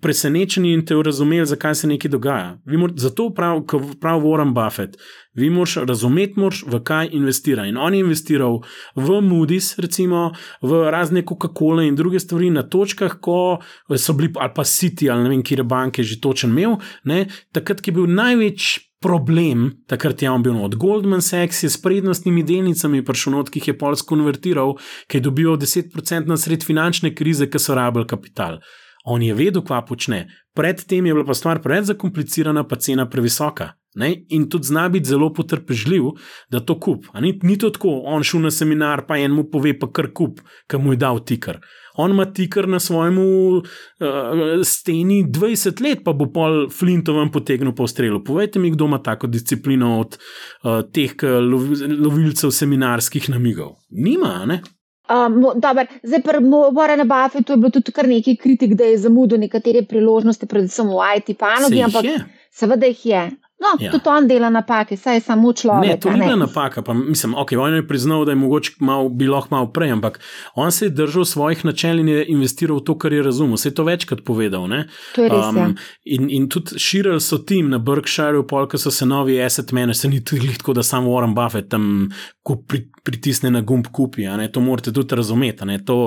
[0.00, 2.58] presenečeni in te razumeli zakaj se nekaj dogaja.
[2.66, 3.62] Mor, zato pravi
[4.00, 4.96] prav Warren Buffett,
[5.34, 7.66] vi moraš razumeti, moraš, v kaj investira.
[7.66, 8.60] In on je investiral
[8.94, 13.58] v Moody's, recimo v razne Coca-Cola in druge stvari na točkah, ko
[13.96, 17.86] so bili, ali pa City, ali ne vem, kje banke že točen imel, ne, takrat,
[17.86, 18.84] je bil največ.
[18.98, 23.68] Problem, takrat je on bil od Goldman Sachs, s prednostnimi delnicami, prišel not, ki jih
[23.68, 24.74] je Pols konvertiral,
[25.06, 28.58] ki je dobil 10% na sred finančne krize, ki so rabili kapital.
[29.04, 30.26] On je vedel, kva počne.
[30.54, 33.72] Predtem je bila pa stvar preveč zakomplicirana, pa cena previsoka.
[33.94, 34.12] Ne?
[34.28, 36.10] In tudi zna biti zelo potrpežljiv,
[36.50, 37.06] da to kup.
[37.20, 40.42] Ni, ni to tako, on šel na seminar, pa en mu pove, pa kar kup,
[40.70, 41.58] ki mu je dal tikar.
[41.98, 43.64] On ima tikar na svojem uh,
[44.62, 48.20] steni 20 let, pa bo pol flintovem potegnil po strelu.
[48.24, 51.16] Povejte mi, kdo ima tako disciplino od uh, teh
[51.98, 53.80] lovilcev seminarskih namigov.
[53.90, 54.60] Nima, ne?
[55.08, 56.40] Um, dober, zdaj, pri
[56.76, 61.12] Warrenu Buffetu je bilo tudi kar nekaj kritik, da je zamudil nekatere priložnosti, predvsem v
[61.16, 63.22] IT panogi, ampak seveda jih je.
[63.58, 63.90] No, ja.
[63.90, 65.88] tudi on dela napake, saj je samo človek.
[65.88, 66.82] Ne, to ni bila napaka.
[66.82, 70.20] Pa, mislim, ok, on je priznal, da je mogoče mal, bi lahko malo prej, ampak
[70.54, 73.56] on se je držal svojih načel in je investiral v to, kar je razumel.
[73.56, 74.68] Se je to večkrat povedal.
[75.14, 75.46] To je res.
[75.48, 75.68] Um, ja.
[76.04, 80.22] in, in tudi širili so tim na Berkshireu, polk so se novi asset managers, ni
[80.24, 82.12] tudi tako, da samo Warren Buffett tam
[82.68, 84.28] pri, pritisne na gumb kupi.
[84.52, 85.64] To morate tudi razumeti.
[85.88, 85.98] To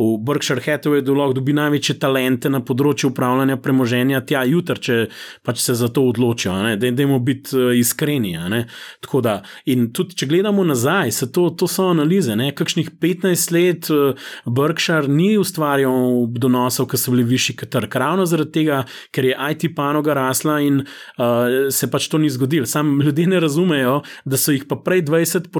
[0.00, 4.96] v Berkshire Hathaway lahko dobi največje talente na področju upravljanja premoženja, tja jutr, če
[5.44, 8.36] pač se za to odločijo dajmo biti uh, iskreni.
[9.22, 9.36] Da,
[9.68, 12.34] in tudi, če gledamo nazaj, to, to so analize.
[12.38, 12.50] Ne?
[12.56, 17.98] Kakšnih 15 let uh, Berkshire ni ustvarjal donosov, ki so bili višji kot trg.
[18.02, 18.82] Ravno zaradi tega,
[19.14, 22.68] ker je IT panoga rasla in uh, se pač to ni zgodilo.
[22.70, 25.50] Sam ljudje ne razumejo, da so jih pa prej 20,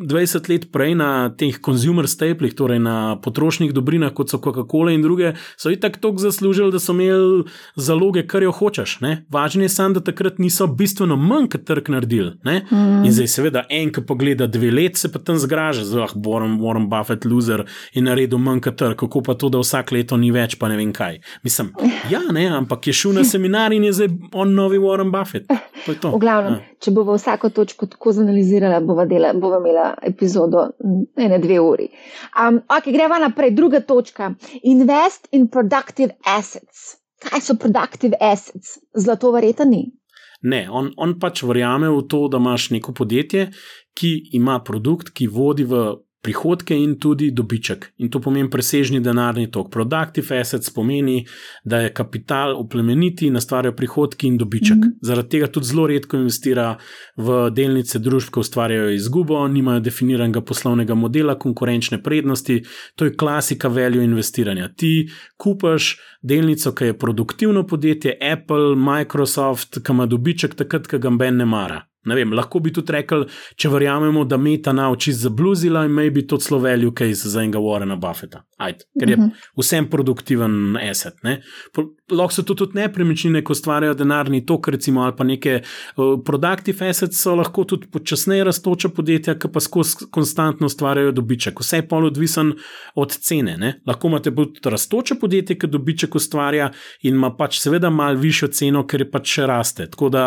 [0.00, 5.02] 20 let prej na teh consumer staplih, torej na potrošnih dobrinah, kot so Coca-Cola in
[5.02, 7.44] druge, so jih tako zaslužili, da so imeli
[7.76, 8.98] zaloge, kar jo hočeš.
[9.30, 12.32] Važno je samo, da takrat niso bistveno manj kot trg naredili.
[12.44, 13.04] Mm.
[13.04, 16.58] In zdaj, seveda, en, ki pogleda dve let, se pa tam zgraža, zelo ah, Warren,
[16.62, 17.64] Warren Buffett, loser
[17.94, 20.78] in naredil manj kot trg, kako pa to, da vsak leto ni več, pa ne
[20.80, 21.20] vem kaj.
[21.46, 21.72] Mislim,
[22.10, 25.50] ja, ne, ampak je šel na seminar in je zdaj on novi Warren Buffett.
[25.86, 26.78] V glavnem, ja.
[26.82, 29.06] če bomo vsako točko tako zanalizirali, bomo
[29.40, 31.90] bo imeli epizodo ene dve uri.
[32.36, 33.50] Um, ok, greva naprej.
[33.56, 34.34] Druga točka.
[34.62, 37.00] Invest in productive assets.
[37.20, 39.82] kaj so productive assets, zlato verjetno ni.
[40.42, 43.50] Ne, on, on pač verjame v to, da imaš neko podjetje,
[43.96, 45.82] ki ima produkt, ki vodi v
[46.22, 47.92] prihodke in tudi dobiček.
[47.98, 49.70] In to pomeni presežni denarni tok.
[49.72, 51.24] Productive assets pomeni,
[51.64, 54.76] da je kapital oplemeniti in ustvarja prihodki in dobiček.
[54.76, 54.98] Mm -hmm.
[55.02, 56.76] Zaradi tega tudi zelo redko investira
[57.16, 62.62] v delnice družb, ki ustvarjajo izgubo, nimajo definiranega poslovnega modela, konkurenčne prednosti.
[62.94, 64.68] To je klasika value investiranja.
[64.76, 71.10] Ti kupaš delnico, ki je produktivno podjetje, Apple, Microsoft, ki ima dobiček takrat, ko ga
[71.10, 71.89] ben ne mara.
[72.04, 73.26] Vem, lahko bi tudi rekli,
[73.60, 77.60] če verjamemo, da meta nauči za bluzila in maybe to celo value case za enega
[77.60, 78.40] Warrena Buffeta.
[78.60, 79.28] Ajde, ker je mhm.
[79.56, 81.16] vsem produktiven asset.
[82.10, 86.88] Lahko so to tudi nepremičnine, ko ustvarjajo denarni tok, recimo, ali pa neke uh, productive
[86.90, 91.62] assets, so lahko tudi počasneje raztoča podjetja, ki pa skozi konstantno ustvarjajo dobiček.
[91.64, 92.52] Vse je pol odvisen
[93.00, 93.56] od cene.
[93.60, 93.72] Ne?
[93.88, 96.68] Lahko imate tudi raztoča podjetje, ki dobiček ustvarja
[97.00, 99.88] in ima pač seveda malo višjo ceno, ker je pač še raste.
[99.88, 100.26] Tako da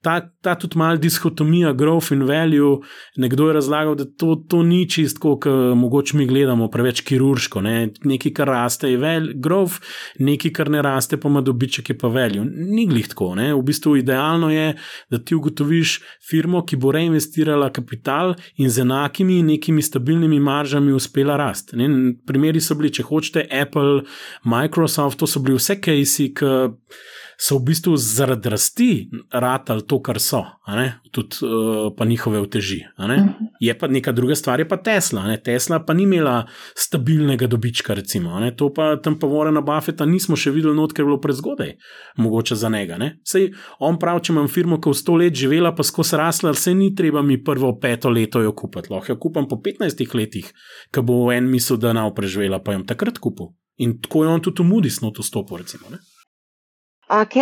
[0.00, 2.80] ta, ta tudi mal dihotomija growth in value,
[3.20, 7.60] nekdo je razlagal, da to, to ni čisto, kot mogoče mi gledamo, preveč kirurško.
[7.60, 7.73] Ne?
[8.04, 9.80] Nekaj, kar raste, je vel, growth,
[10.18, 12.44] nekaj, kar ne raste, pa ima dobiček, je pa veljo.
[12.44, 13.32] Ni glih tako.
[13.38, 13.50] Ne?
[13.54, 14.74] V bistvu idealno je,
[15.10, 15.96] da ti ugotoviš
[16.28, 21.76] firmo, ki bo reinvestirala kapital in z enakimi nekimi stabilnimi maržami uspela rasti.
[22.26, 24.04] Primeri so bili, če hočete, Apple,
[24.44, 26.54] Microsoft, to so bili vse kajsi, ki
[27.36, 28.88] so v bistvu zaradi rasti
[29.32, 30.42] ratali to, kar so,
[31.10, 32.84] tudi uh, pa njihove uteži.
[32.98, 33.28] Mhm.
[33.60, 35.26] Je pa neka druga stvar, je pa Tesla.
[35.26, 35.36] Ne?
[35.42, 38.50] Tesla pa ni imela stabilnega dobička, recimo.
[38.56, 41.74] To pa tam pa Warrena Buffeta nismo še videli, not, ker je bilo prezgodaj,
[42.16, 42.98] mogoče za njega.
[43.24, 46.54] Sej on pravi, če imam firmo, ki je v sto let živela, pa skozi rasla,
[46.54, 48.92] se ni treba mi prvo peto leto jo kupiti.
[48.92, 50.50] Lahko jo kupam po 15 letih,
[50.92, 53.52] ki bo en misel, da nav preživela, pa jim takrat kupil.
[53.82, 55.90] In tako je on tudi v Moody's noto stopil, recimo.
[55.90, 55.98] Ne?
[57.14, 57.36] Ok,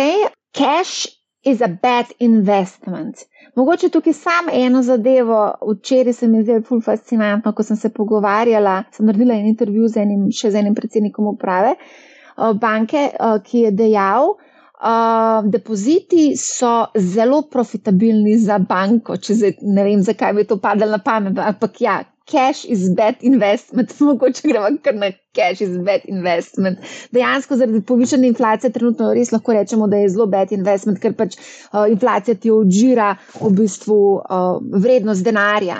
[0.51, 1.07] cash
[1.43, 3.15] is a bad investment.
[3.55, 7.89] Mogoče tukaj sam eno zadevo, včeraj se mi je zdelo ful fascinantno, ko sem se
[7.89, 13.37] pogovarjala, sem naredila en intervju z enim, še z enim predsednikom uprave eh, banke, eh,
[13.45, 14.35] ki je dejal,
[14.83, 16.69] Uh, depoziti so
[16.99, 21.79] zelo profitabilni za banko, če zdaj, ne vem, zakaj bi to padalo na pamet, ampak
[21.79, 21.93] ja,
[22.27, 26.79] cash is bad investment, mogoče gremo kar na cash is bad investment.
[27.11, 31.37] Dejansko zaradi povišene inflacije trenutno res lahko rečemo, da je zelo bad investment, ker pač
[31.37, 35.79] uh, inflacija ti odžira v bistvu uh, vrednost denarja.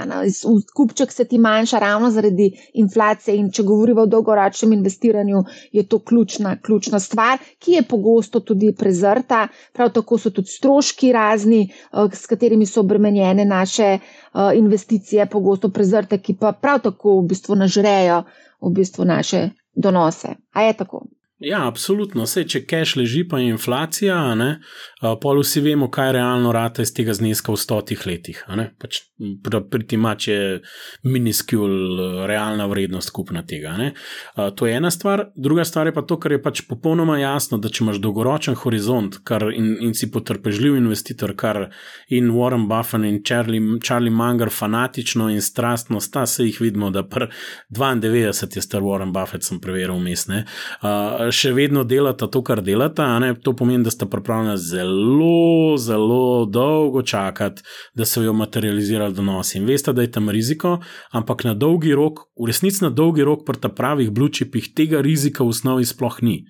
[0.73, 5.99] Kupček se ti manjša ravno zaradi inflacije in če govorimo o dolgoročnem investiranju, je to
[5.99, 9.47] ključna, ključna stvar, ki je pogosto tudi prezrta.
[9.73, 15.69] Prav tako so tudi stroški razni, uh, s katerimi so obremenjene naše uh, investicije, pogosto
[15.69, 18.23] prezrte, ki pa prav tako v bistvu nažrejo
[18.63, 20.27] v bistvu naše donose.
[20.53, 21.05] A je tako?
[21.43, 22.23] Ja, absolutno.
[22.23, 24.15] Vse, če cash leži, pa je inflacija,
[25.21, 28.39] pol vsi vemo, kaj je realno rata iz tega zneska v stotih letih.
[28.79, 29.01] Pač,
[29.43, 30.37] pri tem mač je
[31.03, 31.73] miniskul,
[32.29, 33.73] realna vrednost skupna tega.
[33.79, 33.89] Ne.
[34.55, 35.25] To je ena stvar.
[35.35, 39.19] Druga stvar je pa to, kar je pač popolnoma jasno, da če imaš dolgoročen horizont
[39.51, 41.65] in, in si potrpežljiv investitor, kar
[42.07, 47.03] in Warren Buffett in Charlie, Charlie Munger fanatično in strastno sta, se jih vidimo, da
[47.03, 47.27] pr
[47.75, 50.45] 92 je star Warren Buffett, sem preveril umestne
[51.33, 53.07] še vedno delata to, kar delata.
[53.43, 57.63] To pomeni, da sta pripravljena zelo, zelo dolgo čakati,
[57.93, 59.57] da se jo materializirali donosi.
[59.57, 60.77] In veste, da je tam riziko,
[61.11, 65.43] ampak na dolgi rok, v resnici na dolgi rok, pri ta pravih blučipih, tega rizika
[65.43, 66.43] v osnovi sploh ni.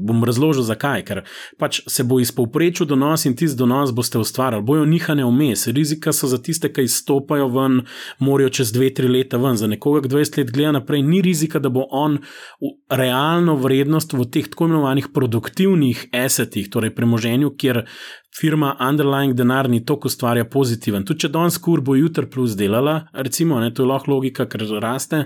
[0.00, 1.04] Bom razložil, zakaj.
[1.06, 1.22] Ker
[1.58, 4.64] pač se bo izpovprečil donos in tisti donos boste ustvarjali.
[4.66, 5.66] Bojo nihane vmes.
[5.66, 7.80] Rizika so za tiste, ki izstopajo ven,
[8.18, 9.56] morajo čez 2-3 leta ven.
[9.56, 12.18] Za nekoga, ki 20 let gleda naprej, ni rizika, da bo on
[12.90, 17.84] realno vrednost v teh tako imenovanih produktivnih esetih, torej premoženju, kjer
[18.40, 21.04] firma underlying denarni tok ustvarja pozitiven.
[21.06, 24.64] Tudi če danes kur bo jutr plus delala, recimo, ne, to je lahko logika, ker
[24.82, 25.24] raste,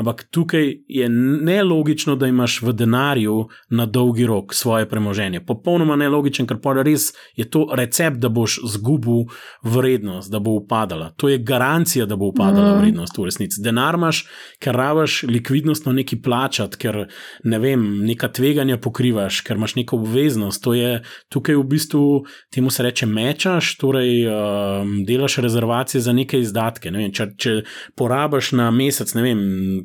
[0.00, 3.36] ampak tukaj je nelogično, da imaš v denarju
[3.70, 5.44] na dolgi rok svoje premoženje.
[5.46, 9.28] Popolnoma nelogičen, ker pa res je to recept, da boš zgubil
[9.62, 11.12] vrednost, da bo upadala.
[11.16, 12.82] To je garancija, da bo upadala mm.
[12.82, 13.62] vrednost v resnici.
[13.62, 14.24] Denar imaš,
[14.62, 17.04] ker ravaš likvidnostno neki plačati, ker
[17.44, 20.62] ne vem, neka tveganja pokrivaš, ker imaš neko obveznost.
[20.64, 20.98] To je
[21.32, 22.04] tukaj v bistvu
[22.50, 26.90] temu se reče mečaš, torej um, delaš rezervacije za neke izdatke.
[26.90, 27.52] Ne vem, če, če
[27.98, 29.42] porabiš na mesec, ne vem,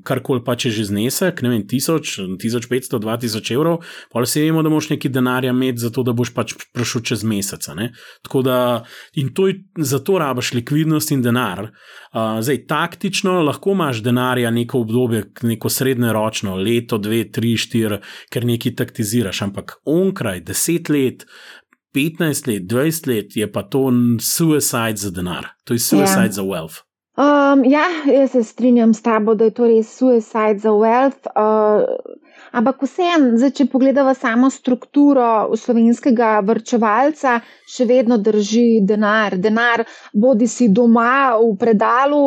[0.07, 3.81] karkoli pa če že znesek, ne vem, 1000, 1500, 2000 evrov,
[4.13, 7.25] pa vse vemo, da moš neki denarja imeti za to, da boš pač prišel čez
[7.27, 7.67] mesec.
[8.43, 8.63] Da
[9.19, 11.67] in to je, zato rabiš likvidnost in denar.
[12.13, 17.99] Uh, zdaj, taktično lahko imaš denarja neko obdobje, neko srednjeročno, leto, dve, tri, štiri,
[18.31, 21.27] ker nekaj taktiziraš, ampak onkraj deset let,
[21.93, 26.37] 15 let, 20 let je pa to suicide za denar, to je suicide ja.
[26.39, 26.81] za wealth.
[27.13, 31.27] Um, ja, jaz se strinjam s tabo, da je to res suicide za wealth.
[31.37, 31.83] Uh,
[32.51, 37.35] ampak vseeno, če pogledamo samo strukturo slovenskega vrčevalca,
[37.69, 39.37] še vedno drži denar.
[39.37, 42.23] Denar bodi si doma v predalu.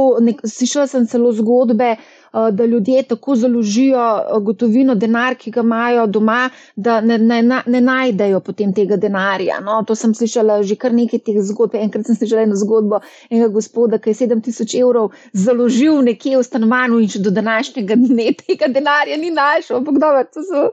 [0.46, 1.96] Slišala sem celo zgodbe,
[2.32, 7.80] da ljudje tako založijo eh, gotovino, denar, ki ga imajo doma, da ne, ne, ne
[7.80, 9.60] najdejo potem tega denarja.
[9.60, 11.74] No, to sem slišala že kar nekaj teh zgodb.
[11.80, 13.00] Enkrat sem slišala eno zgodbo
[13.30, 18.32] enega gospoda, ki je 7000 evrov založil nekje v stanovanju in še do današnjega dne
[18.40, 19.80] tega denarja ni našel.
[19.82, 20.70] Ampak dobro, to so.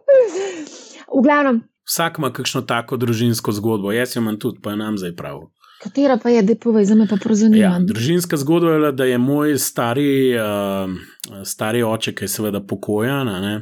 [1.13, 1.63] V glavnem.
[1.83, 5.41] Vsak ima kakšno tako družinsko zgodbo, jaz jo imam tudi, pa je nam zdaj prav.
[5.83, 7.61] Katera pa je, da povej, za me pa prozornijo?
[7.63, 13.31] Ja, družinska zgodba je, da je moj stari, uh, stari oče, ki je seveda pokojen,
[13.43, 13.55] ne,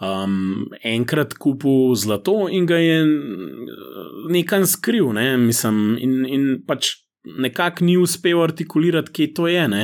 [0.00, 3.02] um, enkrat kupil zlato in ga je
[4.32, 6.96] nekam skril, ne, mislim, in, in pač
[7.26, 9.68] nekako ni uspel artikulirati, kje to je.
[9.68, 9.82] Ne.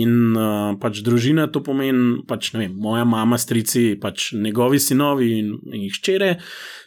[0.00, 5.52] In uh, pač družina to pomeni, pač, vem, moja mama, strici, pač njegovi sinovi in,
[5.72, 6.34] in hčere.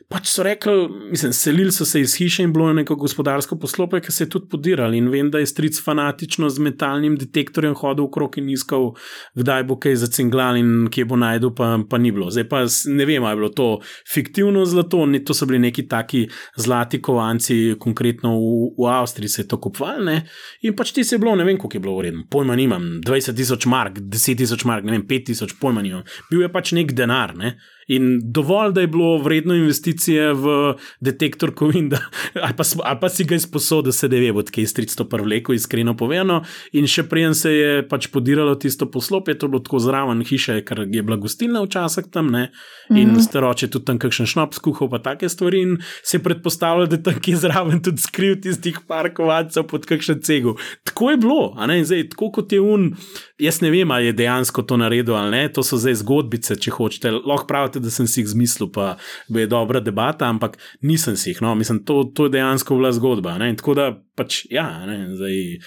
[0.08, 4.00] Pač so rekli, mislim, selili so se iz hiše in bilo je neko gospodarsko poslopje,
[4.06, 4.98] ki se je tudi podirali.
[4.98, 8.94] In vem, da je stric fanatično z metalnim detektorjem hodil okrog in iskal,
[9.36, 12.30] kdaj bo kaj zacinglal in kje bo najdel, pa, pa ni bilo.
[12.32, 13.68] Zdaj pa ne vem, ali je bilo to
[14.14, 16.24] fiktivno zlato, ne, to so bili neki taki
[16.56, 20.22] zlati kovanci, konkretno v, v Avstriji se je to kupovali.
[20.64, 23.36] In pač ti se je bilo, ne vem, koliko je bilo vredno, pojma nimam, 20
[23.36, 26.08] tisoč mark, 10 tisoč mark, ne vem, 5 tisoč, pojma nimam.
[26.32, 27.36] Bil je pač nek denar.
[27.36, 27.58] Ne?
[27.88, 32.02] In dovolj, da je bilo vredno investicije v detektor kovin, da,
[32.44, 35.06] ali, pa, ali pa si ga izposodil, da se ne ve, odkje je stric to
[35.10, 36.42] prvleko, iskreno povedano.
[36.76, 40.60] In še prej se je pač podiralo tisto poslopje, to je bilo tako zraven hiše,
[40.68, 42.52] ker je bila gostilna včasih tam, ne?
[42.90, 43.22] in mm -hmm.
[43.22, 45.62] staroče tudi tam kakšen šnop skuhal, pa take stvari.
[45.62, 50.22] In se je predpostavljalo, da je tam kje zraven tudi skril tistih parkovancev pod kakšen
[50.22, 50.56] cegu.
[50.84, 52.96] Tako je bilo, a ne, in zdaj, tako kot je un,
[53.40, 56.72] jaz ne vem, ali je dejansko to naredil ali ne, to so zdaj zgodbice, če
[56.72, 57.12] hočete.
[57.12, 58.98] Lahko pravite, pravite, da sem si jih zmislil, pa
[59.30, 61.42] je dobra debata, ampak nisem si jih.
[61.42, 63.38] No, mislim, to, to je dejansko bila zgodba.
[63.38, 63.56] Ne?
[63.56, 65.60] Tako da pač ja, ne, zdaj.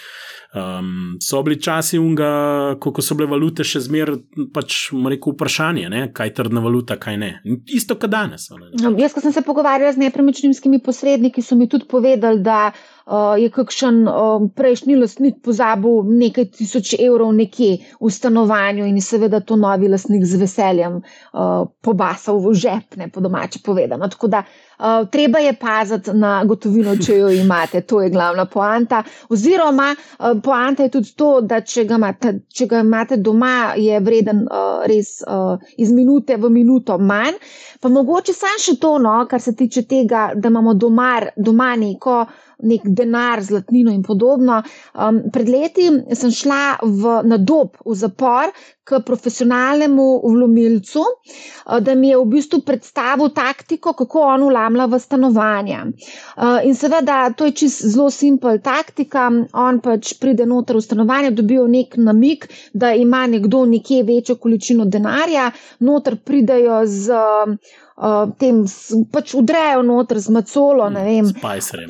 [0.55, 4.17] Um, so bili časi, unga, ko so bile valute še zmeraj,
[4.51, 6.01] pač rekel, vprašanje, ne?
[6.11, 7.29] kaj je trdna valuta, kaj ne.
[7.71, 8.49] Isto kot danes.
[8.83, 13.39] No, jaz, ko sem se pogovarjal z nepremičninskimi posredniki, so mi tudi povedali, da uh,
[13.39, 19.55] je kakšen uh, prejšnji lastnik pozabil nekaj tisoč evrov nekje v stanovanju in seveda to
[19.55, 24.11] novi lastnik z veseljem uh, pobasal v žep, ne po domače povedano.
[24.11, 28.47] Tako da uh, Uh, treba je paziti na gotovino, če jo imate, to je glavna
[28.49, 29.03] poanta.
[29.29, 34.01] Oziroma, uh, poanta je tudi to, da če ga imate, če ga imate doma, je
[34.01, 37.37] vreden uh, res uh, iz minute v minuto manj.
[37.81, 42.25] Pa mogoče samo še to, no, kar se tiče tega, da imamo doma, doma neko
[42.63, 44.63] nek denar, zlatnino in podobno.
[44.95, 48.53] Um, pred leti sem šla v, na dob v zapor
[48.85, 55.01] k profesionalnemu vlomilcu, uh, da mi je v bistvu predstavil taktiko, kako on vlamlja v
[55.01, 55.85] stanovanja.
[55.87, 59.29] Uh, in seveda, to je čist zelo simpel taktika.
[59.53, 64.85] On pač pride noter v stanovanje, dobijo nek namik, da ima nekdo nekje večjo količino
[64.85, 65.51] denarja,
[65.81, 67.15] noter pridejo z.
[67.15, 68.65] Uh, uh, tem
[69.13, 71.31] pač udrejo noter z macolo, ne vem.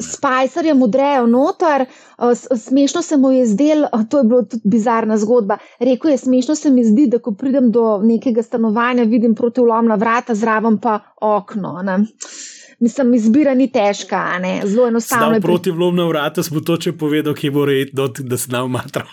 [0.02, 1.86] Spicerjem udrejo noter.
[2.18, 5.58] Uh, smešno se mu je zdelo, uh, to je bilo tudi bizarna zgodba.
[5.80, 9.94] Rekl je, smešno se mi zdi, da ko pridem do nekega stanovanja, vidim proti vlomna
[9.94, 11.78] vrata, zraven pa okno.
[11.82, 11.98] Ne?
[12.80, 14.60] Mislim, izbira ni težka, ne?
[14.64, 15.30] zelo enostavno.
[15.30, 19.06] Prav proti vlomna vrata smo toče povedal, ki bo redno, da se nam matra.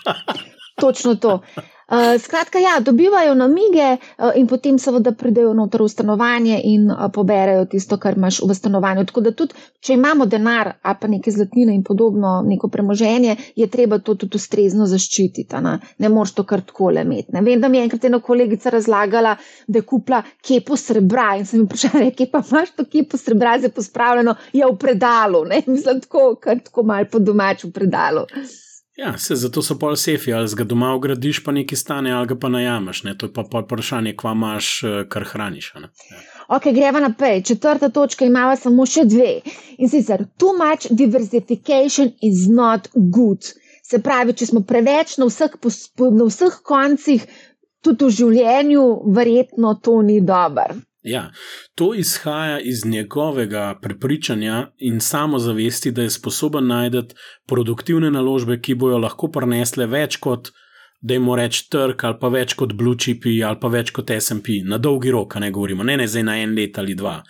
[0.80, 1.40] Točno to.
[1.88, 7.06] Uh, skratka, ja, dobivajo namige uh, in potem seveda pridejo noter v stanovanje in uh,
[7.08, 9.06] poberajo tisto, kar imaš v stanovanju.
[9.08, 13.70] Tako da tudi, če imamo denar, a pa neke zlatnine in podobno, neko premoženje, je
[13.72, 15.62] treba to tudi ustrezno zaščititi.
[15.64, 17.32] Ne, ne moreš to kar tako le imeti.
[17.32, 17.46] Ne.
[17.48, 21.62] Vem, da mi je enkrat ena kolegica razlagala, da je kupila kepo srebra in sem
[21.62, 25.46] jim vprašala, kje pa imaš to kepo srebra, zdaj pospravljeno, je v predalu.
[25.48, 25.64] Ne.
[25.66, 28.28] Mislim, tako, kar tako malo po domaču predalu.
[28.98, 32.36] Ja, se, zato so pol sefi, ali ga doma ugradiš, pa nekaj stane, ali ga
[32.42, 33.04] pa najameš.
[33.06, 33.12] Ne?
[33.18, 35.68] To je pa pol vprašanje, kva imaš, eh, kar hraniš.
[35.74, 35.90] Ja.
[36.56, 37.42] Ok, greva naprej.
[37.42, 39.30] Četrta točka ima samo še dve.
[39.78, 43.52] In sicer, too much diversification is not good.
[43.86, 45.54] Se pravi, če smo preveč na vseh,
[46.10, 47.30] na vseh koncih,
[47.86, 48.84] tudi v življenju,
[49.14, 50.74] verjetno to ni dobro.
[51.08, 51.30] Ja,
[51.74, 57.14] to izhaja iz njegovega prepričanja in samozavesti, da je sposoben najti
[57.46, 60.52] produktivne naložbe, ki bojo lahko prinesle več kot
[61.00, 64.60] da jim reč trg ali pa več kot Blue Chipi ali pa več kot SP,
[64.66, 67.20] na dolgi rok, ne govorimo, ne, ne zdaj na en let ali dva.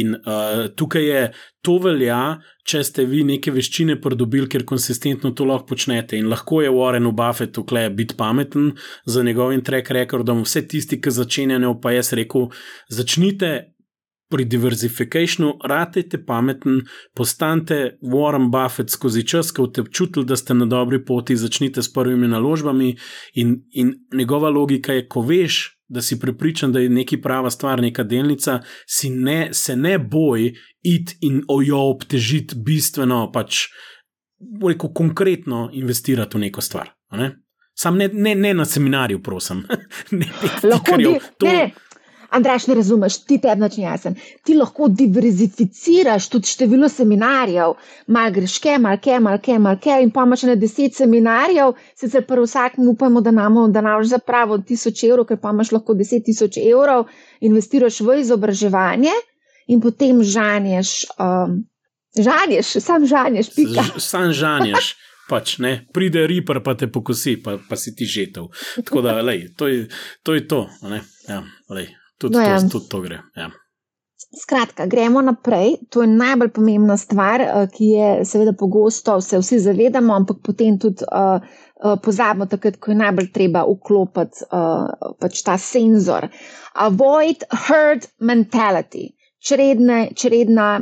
[0.00, 1.22] In uh, tukaj je
[1.64, 2.20] to velja,
[2.68, 6.18] če ste vi neke veščine pridobili, ker konsistentno to lahko počnete.
[6.20, 8.74] In lahko je Warren Buffett tukaj biti pameten
[9.06, 12.50] za njegovim track recordom, vse tisti, ki začenjajo, pa jaz rekel,
[12.92, 13.73] začnite
[14.34, 16.80] pri diverzifikaciju, ratejte pameten,
[17.14, 21.92] postanite Warren Buffett skozi čas, ko ste občutili, da ste na dobri poti, začnite s
[21.92, 22.96] prvimi naložbami.
[23.34, 27.82] In, in njegova logika je, ko veš, da si prepričan, da je nekaj prava stvar,
[27.82, 28.58] neka delnica,
[29.10, 30.50] ne, se ne boj
[30.82, 33.68] iti in ojo obtežiti bistveno, pač
[34.66, 36.90] rekel, konkretno investirati v neko stvar.
[37.12, 37.30] Ne?
[37.74, 39.62] Sam ne, ne, ne na seminarju, prosim.
[40.18, 40.26] ne,
[40.62, 41.04] Lahko bi,
[41.38, 41.46] to...
[41.46, 41.70] ne,
[42.34, 44.16] Andraš, ne razumeš, ti te enoč jasen.
[44.44, 47.76] Ti lahko diverzificiraš tudi število seminarjev,
[48.06, 51.76] mal greš ke, mal ke, mal ke, mal ke, in pa imaš na deset seminarjev,
[52.00, 55.72] sicer prvo vsakem upamo, da nam da nam že zapravo tisoč evrov, ker pa imaš
[55.72, 57.06] lahko deset tisoč evrov,
[57.40, 59.14] investiraš v izobraževanje
[59.68, 61.62] in potem žanješ, um,
[62.18, 63.86] žanješ, sam žanješ, pika.
[63.98, 64.94] Sam žanješ.
[65.24, 68.50] Pač, ne, pride ripar, pa te pokosi, pa, pa si ti žetev.
[68.84, 69.86] Tako da, lej, to, je,
[70.22, 70.66] to je to.
[71.28, 71.40] Ja,
[72.18, 72.60] tudi, no, ja.
[72.60, 73.20] to, tudi to gre.
[73.36, 73.50] Ja.
[74.40, 75.76] Skratka, gremo naprej.
[75.90, 80.78] To je najbolj pomembna stvar, eh, ki je seveda pogosto, se vsi zavedamo, ampak potem
[80.78, 81.42] tudi uh,
[81.84, 86.28] uh, pozabimo, takrat, ko je najbolj treba vklopiti uh, pač ta senzor.
[86.74, 90.80] Avoid herd mentality, čredne, čredna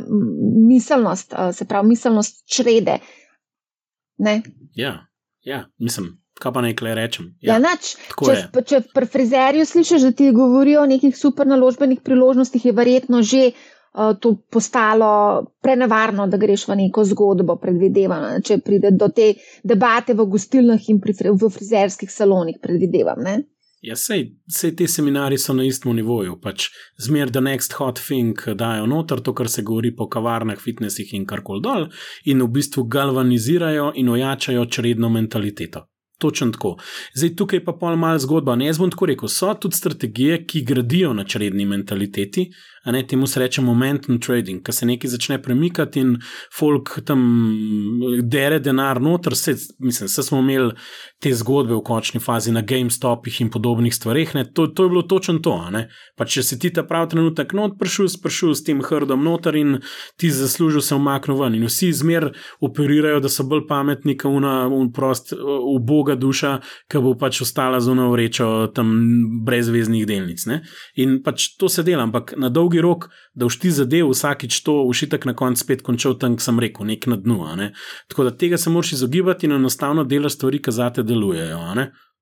[0.68, 2.98] miselnost, uh, se pravi miselnost črede.
[4.76, 4.96] Ja,
[5.42, 7.28] ja, mislim kaj pa nekaj rečem.
[7.40, 12.02] Ja, ja nač, če, če pri frizerju slišiš, da ti govorijo o nekih super naložbenih
[12.04, 15.12] priložnostih, je verjetno že uh, to postalo
[15.62, 18.42] prenevarno, da greš v neko zgodbo, predvidevam.
[18.42, 19.32] Če pride do te
[19.62, 23.22] debate v gostilnah in pri, v frizerskih salonih, predvidevam.
[23.22, 23.42] Ne?
[23.82, 26.68] Ja, sej, sej te seminari so na istem nivoju, pač
[27.02, 31.26] zmer the next hot thing dajo noter, to, kar se govori po kavarnah, fitnesih in
[31.26, 31.88] karkoli dol,
[32.30, 35.82] in v bistvu galvanizirajo in ojačajo čredno mentaliteto.
[36.22, 36.76] Točno tako.
[37.18, 38.54] Zdaj, tukaj pa pol mal zgodba.
[38.56, 42.46] Ne, jaz bom tako rekel, so tudi strategije, ki gradijo na čredni mentaliteti,
[42.84, 46.16] a ne temu se reče momentum trading, ki se nekaj začne premikati in
[46.58, 47.22] folk tam
[48.22, 49.36] dere denar noter.
[49.36, 50.72] Se, mislim, se smo imeli
[51.22, 54.32] te zgodbe v končni fazi na GameStopih in podobnih stvareh.
[54.54, 55.54] To, to je bilo točno to.
[56.16, 59.78] Pa če si ti ta pravi trenutek not prišel, prišel s tem hrdom noter in
[60.18, 61.54] ti zaslužil se umaknil ven.
[61.54, 66.56] In vsi zmer operirajo, da so bolj pametni, kot una, un prost, uboga duša,
[66.90, 68.90] ki bo pač ostala zunaj vrečo tam
[69.46, 70.46] brezveznih delnic.
[70.50, 70.62] Ne?
[70.98, 74.82] In pač to se dela, ampak na dolgi dolgi rok, da všti zadev, vsakič to
[74.88, 77.56] ušitek na koncu spet končal tam, sem rekel, nek na dnu.
[77.56, 77.72] Ne?
[78.08, 81.58] Tako da tega se moraš izogibati in enostavno delaš stvari, ki za te delujejo.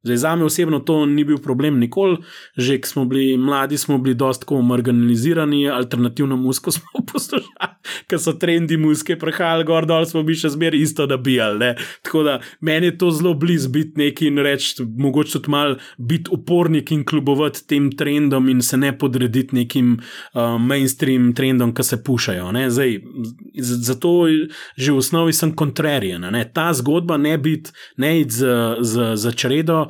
[0.03, 2.17] Zdaj, za me osebno to ni bil problem nikoli,
[2.57, 7.75] že ko smo bili mladi, smo bili dosta marginalizirani, alternativno musko smo poslušali,
[8.09, 11.75] ker so trendi muske prehajali gor dol, smo bili še zmeraj isto nabijali.
[12.03, 16.33] Tako da meni je to zelo blizu biti neki in reči, mogoče tudi mal biti
[16.33, 22.01] upornik in kljubovati tem trendom in se ne podrediti nekim uh, mainstream trendom, ki se
[22.05, 22.49] pušajo.
[22.69, 22.97] Zdaj,
[23.61, 24.17] zato
[24.77, 26.25] že v osnovi sem kontrarijan.
[26.55, 29.90] Ta zgodba ne biti, ne iti za, za, za čredo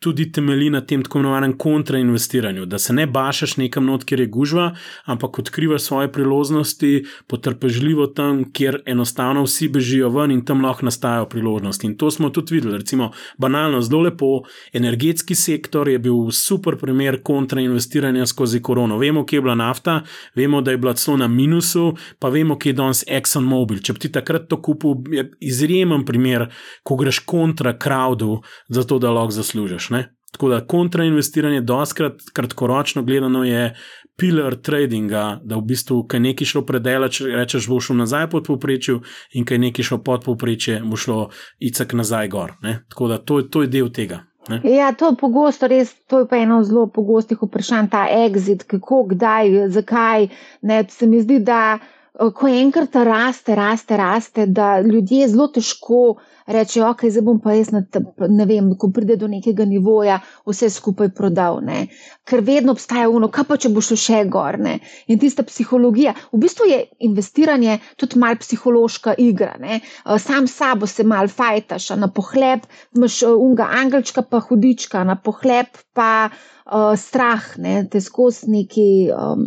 [0.00, 4.26] tudi temelji na tem tako imenovanem kontrainvestiranju, da se ne bašaš nekam not, kjer je
[4.26, 4.70] gužva,
[5.04, 11.26] ampak odkrivaš svoje priložnosti, potrpežljivo tam, kjer enostavno vsi bežijo ven in tam lahko nastajajo
[11.28, 11.86] priložnosti.
[11.86, 14.40] In to smo tudi videli, recimo, banalno, zelo lepo,
[14.72, 18.98] energetski sektor je bil super primer kontrainvestiranja skozi korono.
[18.98, 20.00] Vemo, kje je bila nafta,
[20.34, 23.84] vemo, da je bila celo na minusu, pa vemo, kje je danes ExxonMobil.
[23.84, 26.48] Če bi ti takrat to kupil, je izjemen primer,
[26.82, 29.89] ko greš kontra crowdu, zato da lahko zaslužiš.
[29.90, 30.08] Ne?
[30.32, 33.74] Tako da kontrainvestiranje, doskrat kratkoročno gledano, je
[34.16, 39.00] pilar tradinga, da v bistvu, kaj nekaj šlo predelač, rečeš, bo šlo nazaj pod povprečju,
[39.34, 42.54] in kaj nekaj šlo pod povprečje, bo šlo icak nazaj gor.
[42.62, 42.82] Ne?
[42.88, 44.22] Tako da to, to je del tega.
[44.48, 44.60] Ne?
[44.64, 49.04] Ja, to je pogosto, res, to je pa eno zelo pogostih vprašanj, ta exit, kako,
[49.12, 50.28] kdaj, zakaj.
[50.62, 51.78] Ne, se mi zdi, da
[52.18, 56.18] ko enkrat raste, raste, raste, da ljudje zelo težko
[56.50, 57.82] rečejo, ok, zdaj bom pa jaz, na,
[58.28, 61.60] ne vem, ko pride do nekega nivoja, vse skupaj prodal.
[61.64, 61.84] Ne?
[62.26, 64.58] Ker vedno obstaja uno, kaj pa če bo šlo še gor.
[64.58, 64.78] Ne?
[65.06, 69.54] In tista psihologija, v bistvu je investiranje tudi mal psihološka igra.
[69.62, 69.80] Ne?
[70.18, 76.30] Sam sabo se mal fajtaš, na pohleb imaš unga angelčka, pa hudička, na pohleb pa
[76.30, 77.84] uh, strah, ne?
[77.90, 78.90] te skozi neki.
[79.14, 79.46] Um,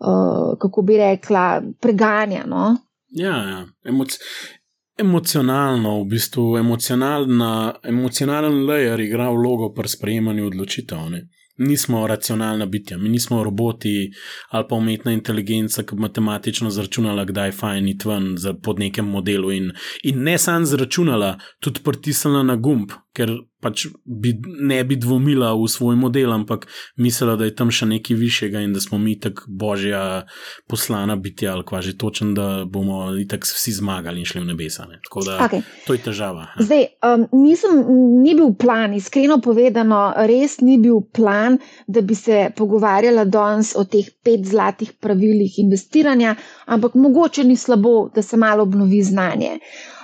[0.00, 2.44] uh, kako bi rekla, preganja.
[2.46, 2.76] No?
[3.10, 3.66] Ja, ja.
[3.84, 4.18] Emoc
[5.00, 11.10] emocionalno, v bistvu emocionalen layer igra vlogo pri sprejemanju odločitev.
[11.10, 11.28] Ne?
[11.60, 14.10] Nismo racionalna bitja, mi nismo roboti
[14.50, 19.08] ali pa umetna inteligenca, ki bi matematično zračunala, kdaj je fajn iti ven pod nekem
[19.08, 19.52] modelu.
[19.52, 19.72] In,
[20.02, 24.32] in ne samo zračunala, tudi pritisnila na gumb, ker pač bi,
[24.62, 28.72] ne bi dvomila v svoj model, ampak mislila, da je tam še nekaj višjega in
[28.72, 30.02] da smo mi tako božja
[30.70, 34.86] poslana biti ali kva že točen, da bomo tako vsi zmagali in šli v nebesa.
[34.88, 35.00] Ne.
[35.04, 35.66] Tako da okay.
[35.86, 36.46] to je težava.
[36.54, 36.66] Ja.
[36.70, 37.82] Zdaj, um, nisem,
[38.22, 40.00] ni bil plan, iskreno povedano,
[40.30, 46.36] res ni bil plan, da bi se pogovarjala danes o teh pet zlatih pravilih investiranja,
[46.70, 49.58] ampak mogoče ni slabo, da se malo obnovi znanje.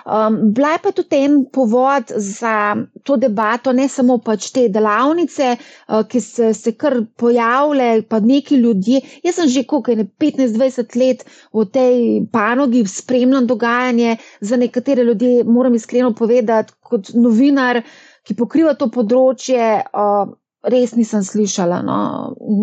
[0.07, 5.49] Um, bila je pa tudi en povod za to debato, ne samo pač te delavnice,
[5.59, 9.01] uh, ki so se kar pojavile, pa neki ljudje.
[9.27, 11.99] Jaz sem že koliko, ne 15-20 let v tej
[12.31, 17.83] panogi, spremljam dogajanje za nekatere ljudi, moram iskreno povedati, kot novinar,
[18.23, 19.71] ki pokriva to področje.
[19.91, 20.37] Uh,
[20.67, 21.97] Res nisem slišala, no,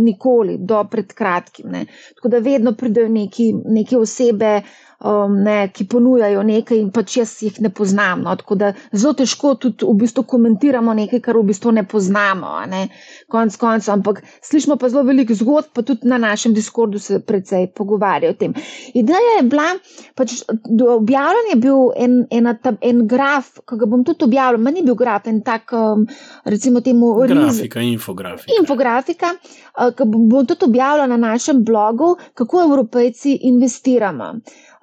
[0.03, 1.69] nikoli, do pred kratkim.
[1.71, 1.85] Ne.
[2.17, 4.57] Tako da vedno pridejo neki, neki osebe,
[5.03, 8.23] um, ne, ki ponujajo nekaj, in pač jaz jih ne poznam.
[8.25, 12.53] No, tako da zelo težko tudi v bistvu komentiramo nekaj, kar v bistvu ne poznamo.
[12.71, 12.85] Ne,
[13.31, 17.67] konc koncev, ampak slišimo pa zelo veliko zgodb, pa tudi na našem Discordu se precej
[17.75, 18.55] pogovarjajo o tem.
[18.93, 19.67] Ideja je bila,
[20.15, 22.49] pač objavljen je bil en, en,
[22.81, 26.05] en graf, ki ga bom tudi objavil, manj ni bil graf, en tak, um,
[26.49, 28.59] recimo, temu grafika, riz, infografika.
[28.59, 34.33] Infografika, uh, ki bom tudi objavila na našem blogu, kako evropejci investiramo.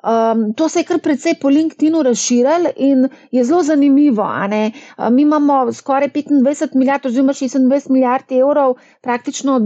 [0.03, 4.25] Um, to se je kar precej po LinkedIn-u razširilo in je zelo zanimivo.
[4.25, 9.61] Um, mi imamo skoraj 25 milijard, oziroma 26 milijard evrov praktično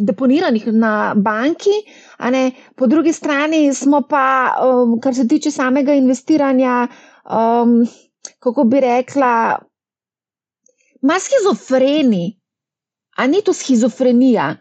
[0.00, 1.74] deponiranih na banki,
[2.76, 6.88] po drugi strani smo pa, um, kar se tiče samega investiranja,
[7.24, 7.86] um,
[8.38, 9.58] kako bi rekla,
[11.02, 12.40] ima schizofreni,
[13.16, 14.56] a ni to schizofrenija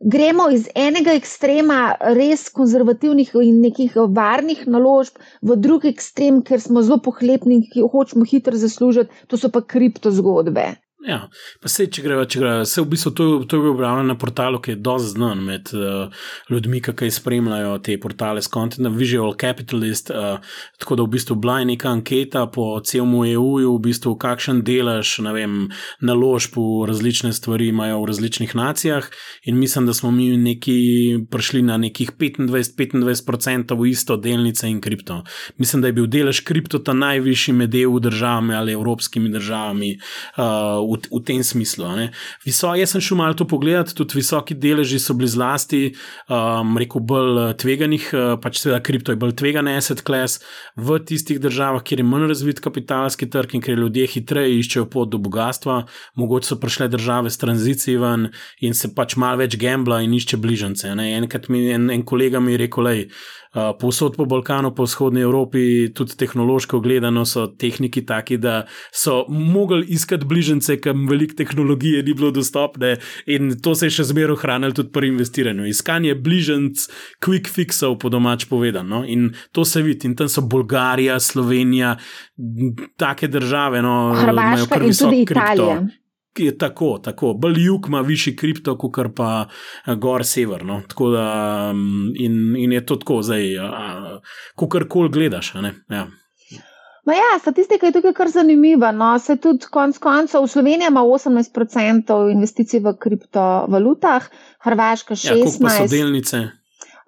[0.00, 6.82] gremo iz enega ekstrema res konzervativnih in nekih varnih naložb v drugi ekstrem, ker smo
[6.82, 10.72] zelo pohlepni in hočemo hitro zaslužiti, to so pa kriptozgodbe.
[11.00, 11.22] Ja,
[11.62, 14.58] pa se če gre, če gre, se v bistvu to, to je objavljeno na portalu,
[14.60, 20.12] ki je dosti znan med uh, ljudmi, ki spremljajo te portale s Content Visual Capitalist.
[20.12, 20.44] Uh,
[20.76, 25.14] tako da v bistvu bila je neka anketa po celem EU-ju, v bistvu kakšen delež
[26.04, 29.08] naložb v različne stvari imajo v različnih nacijah.
[29.48, 30.76] In mislim, da smo mi neki
[31.32, 35.22] prišli na nekih 25-25% v isto delnice in kripto.
[35.56, 39.96] Mislim, da je bil delež kripto ta najvišji med EU državami ali evropskimi državami.
[40.36, 41.86] Uh, v, v tem smislu.
[42.44, 45.82] Viso, jaz sem šel malo to pogledati, tudi visoki deleži so bili zlasti,
[46.28, 50.42] um, rekel bolj eh, tveganih, uh, pač seveda kripto je bolj tvegan asset class
[50.76, 55.10] v tistih državah, kjer je manj razvit kapitalski trg in kjer ljudje hitreje iščejo pot
[55.12, 55.82] do bogatstva.
[56.20, 58.30] Mogoče so prišle države s tranzicijo ven
[58.60, 60.94] in se pač malo več gambla in išče bližnjice.
[61.20, 62.96] Enkrat mi en, en kolega mi je rekel, da
[63.49, 69.24] Uh, povsod po Balkanu, po vzhodni Evropi, tudi tehnološko gledano, so tehniki taki, da so
[69.28, 72.96] mogli iskati bližnjice, kam veliko tehnologije ni bilo dostopne,
[73.26, 75.66] in to se je še zmeraj ohranilo tudi pri investiranju.
[75.66, 76.86] Iskanje bližnjic,
[77.18, 79.02] quick fixov, po domač povedano.
[79.06, 81.96] In to se vidi, in tam so Bolgarija, Slovenija,
[82.96, 85.80] take države, no, Hrvaška in tudi Italija.
[86.32, 87.34] Kripto je tako, tako.
[87.34, 89.46] bolj jug ima višji kripto, kot pa
[89.86, 90.82] eh, gor severno.
[90.98, 93.42] Da, mm, in, in je to tako, zdaj,
[94.54, 95.54] ko kar koli gledaš.
[95.88, 96.06] Ja.
[97.06, 98.92] Ja, statistika je tukaj kar zanimiva.
[98.92, 99.18] No.
[99.18, 104.28] Se tudi konec koncev, Slovenija ima 18% investicij v kriptovalutah,
[104.60, 105.26] Hrvaška 16%.
[105.26, 106.59] Ja, pa so delnice.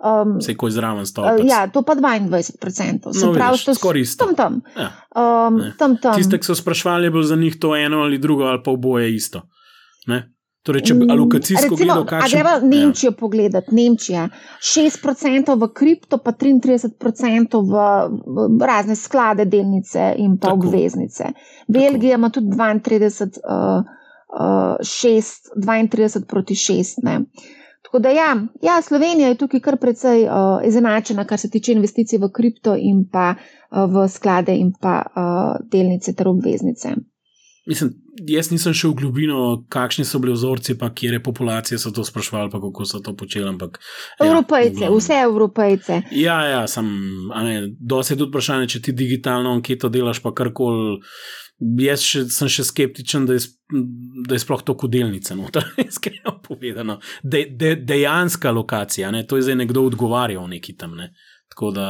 [0.02, 1.44] Um, Se je ko izraven stopil.
[1.44, 3.12] Uh, ja, to pa 22%.
[3.12, 4.24] Se no, pravi, je skoraj isto.
[4.24, 4.60] Tam, tam.
[4.76, 4.90] Ja.
[5.14, 6.16] Um, tam, tam.
[6.18, 9.14] Tiste, ki so sprašvali, je bilo za njih to eno ali drugo, ali pa oboje
[9.14, 9.42] isto.
[10.06, 10.32] Ne?
[10.62, 12.28] Torej, če bi mm, alokacijsko gledal, kaj je.
[12.30, 13.16] Gremo Nemčijo ja.
[13.18, 13.74] pogledati.
[13.74, 14.28] Nemčija
[14.62, 17.86] 6% v kripto, pa 33% v,
[18.58, 20.68] v razne sklade, delnice in pa Tako.
[20.68, 21.32] obveznice.
[21.66, 22.20] Belgija Tako.
[22.20, 23.82] ima tudi 32, uh,
[24.38, 27.02] uh, 6, 32 proti 6.
[27.02, 27.20] Ne.
[27.92, 30.32] Tako da ja, ja, Slovenija je tukaj kar precej uh,
[30.64, 35.68] izenačena, kar se tiče investicij v kripto in pa uh, v sklade in pa uh,
[35.72, 36.94] delnice ter obveznice.
[37.66, 37.90] Mislim,
[38.28, 42.50] jaz nisem šel v globino, kakšni so bili vzorci, pa kje populacije so to sprašvali,
[42.50, 43.48] pa kako so to počeli.
[43.48, 43.76] Ampak,
[44.20, 46.02] ja, Evropejce, vse Evropejce.
[46.10, 46.88] Ja, ja, sem.
[47.80, 50.96] Dosti je tudi vprašanje, če ti digitalno anketo delaš, pa karkoli.
[51.62, 53.44] Jaz še, sem še skeptičen, da je,
[54.26, 56.98] da je sploh to kudelnica, no, da je iskreno povedano.
[57.22, 60.96] De, de, dejanska lokacija, ne, to je zdaj nekdo odgovarjal neki tam.
[60.98, 61.12] Ne.
[61.52, 61.86] Tako da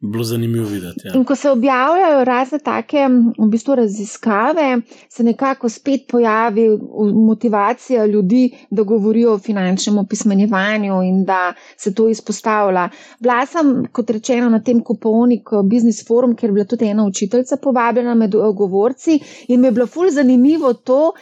[0.00, 1.00] bilo zanimivo videti.
[1.04, 1.14] Ja.
[1.14, 6.68] In ko se objavljajo razne take v bistvu, raziskave, se nekako spet pojavi
[7.14, 12.88] motivacija ljudi, da govorijo o finančnem opismenjevanju in da se to izpostavlja.
[13.18, 17.06] Bila sem, kot rečeno, na tem kupovniku eh, Business Forum, ker je bila tudi ena
[17.06, 21.12] učiteljica povabljena med eh, govorci in mi je bilo ful zanimivo to,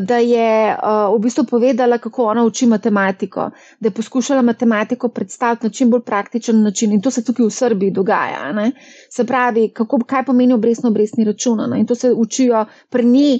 [0.00, 0.76] da je eh,
[1.14, 3.50] v bistvu povedala, kako ona uči matematiko,
[3.80, 7.50] da je poskušala matematiko predstaviti na čim bolj praktičen način in to se tukaj v
[7.50, 8.52] Srbiji dogaja.
[8.52, 8.70] Ne?
[9.10, 11.80] Se pravi, kako, kaj pomeni obrestno obrestni račun ne?
[11.80, 13.38] in to se učijo pri njej.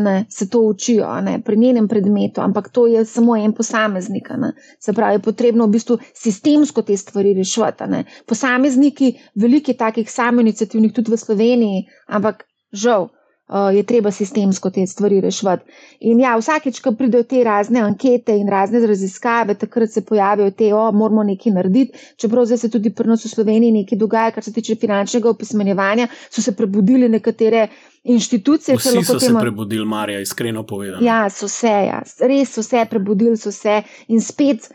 [0.00, 4.30] Ne, se to učijo ne, pri njenem predmetu, ampak to je samo en posameznik.
[4.36, 4.50] Ne.
[4.80, 8.02] Se pravi, je potrebno v bistvu sistemsko te stvari rešiti.
[8.26, 13.06] Posamezniki, veliko je takih samoinicijativnih tudi v Sloveniji, ampak žal,
[13.48, 15.70] je treba sistemsko te stvari reševati.
[16.00, 20.72] In ja, vsakeč, ko pridejo te razne ankete in razne raziskave, takrat se pojavijo te,
[20.74, 21.98] o, moramo nekaj narediti.
[22.16, 26.08] Čeprav zdaj se tudi pri nas v Sloveniji nekaj dogaja, kar se tiče finančnega opismenjevanja,
[26.30, 27.68] so se prebudili nekatere.
[28.06, 31.02] Inštitucije Vsi so se prebudili, Marja, iskreno povedano.
[31.02, 32.02] Ja, so se, ja.
[32.20, 34.70] res so se prebudili, so se in spet.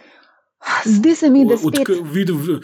[0.86, 2.36] Zdi se mi, da je to videl.
[2.36, 2.60] Uh,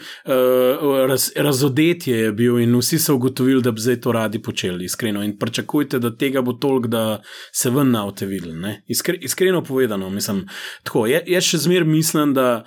[1.08, 5.22] raz, razodetje je bil in vsi so ugotovili, da bi zdaj to radi počeli, iskreno.
[5.22, 7.22] In pričakujte, da tega bo toliko, da
[7.52, 8.74] se ven na avte videli.
[8.86, 10.46] Iskre, iskreno povedano, mislim,
[10.82, 11.06] tako.
[11.06, 12.64] Jaz še zmeraj mislim, da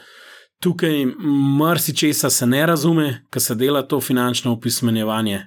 [0.62, 1.06] tukaj
[1.58, 5.40] marsikesa se ne razume, ko se dela to finančno opismenjevanje.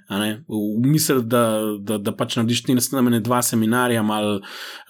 [0.84, 4.40] Misel, da, da, da pač narediš ti naslednje dva seminarja, malo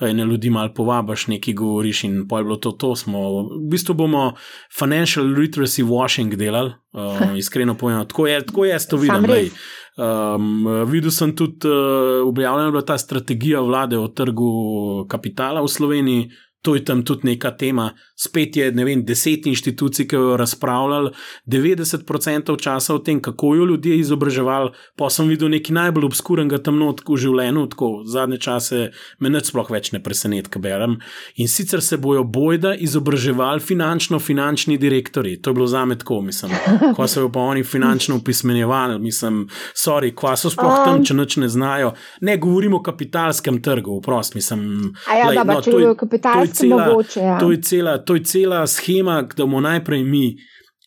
[0.01, 2.73] ne ljudi, malo povabiš, nekaj govoriš in pa je bilo to.
[2.73, 4.33] to smo, v bistvu bomo
[4.79, 8.05] financial literacy washing delali, uh, iskreno povedano.
[8.05, 9.51] Tako je, tako je, to vidim.
[9.95, 15.69] Um, videl sem tudi, uh, objavljena je bila ta strategija vlade o trgu kapitala v
[15.69, 16.31] Sloveniji,
[16.65, 17.93] to je tam tudi neka tema.
[18.15, 21.11] Spet je, ne vem, deset inštitucij, ki so razpravljali
[21.51, 24.71] 90% časa o tem, kako jo ljudje izobraževali.
[24.97, 28.81] Pa sem videl nekaj najbolj obskurnega tam notku v življenju, tako zadnje čase
[29.19, 30.99] me neč sploh več ne preseneti, kaj berem.
[31.43, 35.37] In sicer se bojo bojda izobraževali finančno-finančni direktori.
[35.43, 36.55] To je bilo za me tako, mislim.
[36.97, 40.85] Ko so jo pa oni finančno upismenjevali, mislim, sorry, kva so sploh um.
[40.85, 41.93] tam, če noč ne znajo.
[42.21, 44.95] Ne govorimo o kapitalskem trgu, prost, mislim.
[45.11, 47.39] A ja, lej, da, no, če je kapitalski cela, mogoče, ja.
[47.41, 50.37] to, je cela, to je cela schema, da bomo najprej mi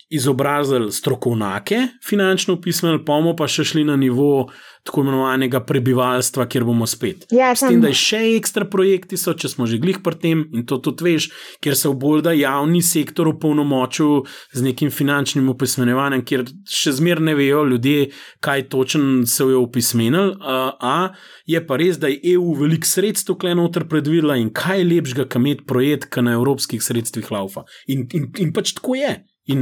[0.10, 4.48] izobrazili strokovnjake, finančno pismeni, pa bomo pa še šli na nivo
[4.88, 7.28] tako imenovanega prebivalstva, kjer bomo spet.
[7.34, 10.44] Ja, S tem, da je še ekstra projekti, so, če smo že glih pri tem
[10.56, 11.30] in to tudi veš,
[11.64, 14.24] ker se bolj da javni sektor upolnomočil
[14.56, 18.12] z nekim finančnim opismenjevanjem, kjer še zmer ne vejo ljudje,
[18.44, 20.36] kaj točno se je opismenil.
[20.42, 21.12] A
[21.50, 25.46] je pa res, da je EU veliko sredstev klenoter predvidela in kaj je lepšega, kam
[25.46, 27.68] imeti projekt, ki na evropskih sredstvih laufa.
[27.92, 29.14] In, in, in pač tako je.
[29.52, 29.62] In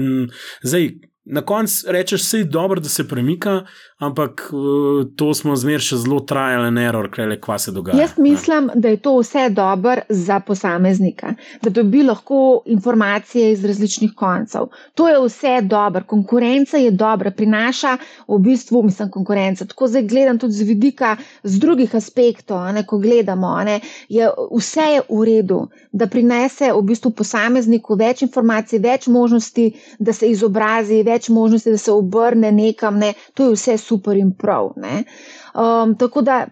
[0.66, 0.94] zdaj,
[1.26, 3.66] na koncu rečeš, da je dobro, da se premika,
[3.98, 7.96] ampak uh, to smo zmeraj še zelo trajali, ne error, kaj le kva se dogaja.
[8.02, 8.82] Jaz mislim, ne.
[8.84, 11.32] da je to vse dobro za posameznika,
[11.64, 14.68] da dobi lahko informacije iz različnih koncev.
[15.00, 17.96] To je vse dobro, konkurenca je dobra, prinaša
[18.28, 19.66] v bistvu, mislim, konkurenca.
[19.66, 23.80] Tako zdaj gledam tudi z vidika, z drugih aspektov, ne, ko gledamo, ne,
[24.10, 25.62] je vse je v redu,
[25.96, 29.70] da prinese v bistvu posamezniku več informacij, več možnosti,
[30.00, 33.00] da se izobrazi, več možnosti, da se obrne nekam.
[33.00, 33.14] Ne.
[33.40, 34.74] To je vse super in prav.
[34.76, 36.46] Um, tako da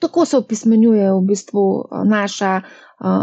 [0.00, 2.60] tako se opismenjuje v bistvu uh, naša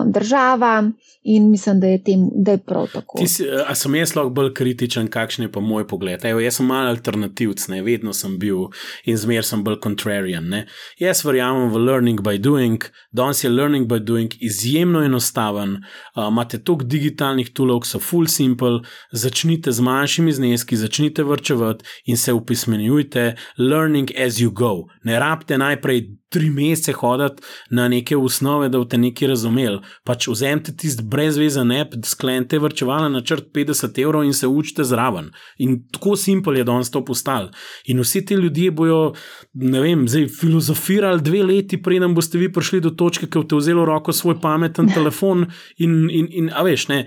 [0.06, 0.92] država
[1.24, 3.18] in mislim, da je, tem, da je prav tako.
[3.28, 6.26] Si, a sem jaz lahko bolj kritičen, kakšen je pa moj pogled?
[6.26, 7.82] Evo, jaz sem mal alternativc, ne?
[7.84, 8.70] vedno sem bil
[9.06, 10.48] in zmer sem bolj contrarian.
[10.50, 10.64] Ne?
[11.00, 15.78] Jaz verjamem v learning by doing, danes je learning by doing izjemno enostaven,
[16.16, 18.80] uh, imate toliko digitalnih tulov, so full simple,
[19.12, 24.88] začnite z manjšimi zneski, začnite vrčevati in se upismenjujte, learning as you go.
[25.04, 30.28] Ne rabite najprej tri mesece hoditi na neke osnove, da boste nekaj razumeli imeli, pač
[30.28, 35.32] vzemite tisti brezvezen app, sklenite vrčevalni načrt 50 evrov in se učite zraven.
[35.58, 37.50] In tako simpel je danes to postal.
[37.86, 39.14] In vsi ti ljudje bojo,
[39.54, 43.82] ne vem, zdaj filozofirali dve leti, preden boste vi prišli do točke, ki boste vzeli
[43.82, 45.46] v roko svoj pameten telefon
[45.78, 47.04] in, in, in a veš, ne,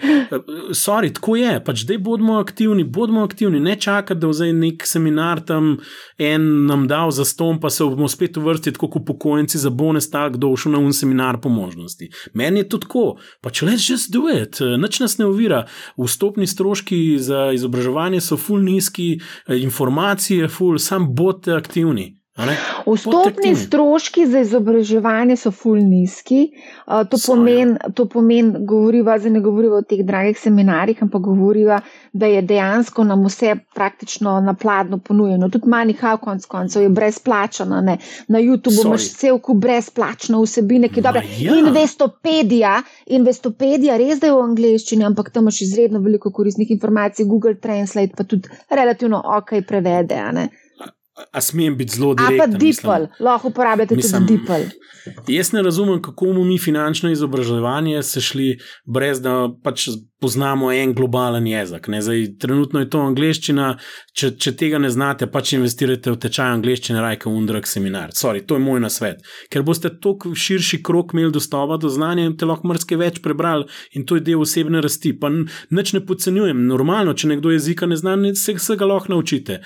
[0.77, 5.41] sorry, tako je, pač dej bodimo aktivni, bodimo aktivni, ne čakati, da vzaj nek seminar
[5.47, 5.77] tam
[6.19, 10.37] en nam dal za ston, pa se bomo spet uvrstili, kot upokojenci za bonus, tak,
[10.37, 12.11] kdo šel na un seminar po možnosti.
[12.35, 15.67] Meni je to tako, pač let's just do it, nič nas ne ovira.
[15.99, 22.20] Vstopni stroški za izobraževanje so full nizki, informacije full, sam bodite aktivni.
[22.87, 26.41] Vstopni stroški za izobraževanje so fulj nizki.
[26.87, 27.77] Uh, to pomeni,
[28.13, 31.81] pomen, govoriva, zdaj ne govoriva o teh dragih seminarjih, ampak govoriva,
[32.13, 35.49] da je dejansko nam vse praktično napladno ponujeno.
[35.49, 37.81] Tudi manjha, konc koncev, je brezplačeno.
[37.81, 37.99] Ne?
[38.29, 41.23] Na YouTubu imaš cel kup brezplačno vsebine, ki je dobra.
[41.39, 41.59] Ja.
[41.59, 47.55] Investopedija, investopedija, res da je v angleščini, ampak tam imaš izredno veliko koristnih informacij, Google
[47.55, 50.21] Translate pa tudi relativno ok prevede.
[51.33, 52.41] A smem biti zelo direkt?
[52.41, 54.80] A pa DeepL, lahko uporabljate mislim, tudi DeepL.
[55.31, 59.89] Jaz ne razumem, kako bomo mi finančno izobraževanje sešli, brez da pač
[60.21, 61.87] poznamo en globalen jezik.
[62.01, 63.71] Zdaj, trenutno je to angliščina,
[64.13, 68.13] če, če tega ne znate, pač investirate v tečaj angliščine, rajka Undrak seminar.
[68.17, 69.23] Sorry, to je moj nasvet.
[69.53, 73.69] Ker boste toliko širši krok imeli dostopa do znanja in te lahko mrske več prebrali
[73.97, 75.15] in to je del osebne rasti.
[75.21, 76.67] Pa nič ne podcenjujem.
[76.69, 79.61] Normalno, če nekdo jezika ne zna, se, se ga lahko naučite.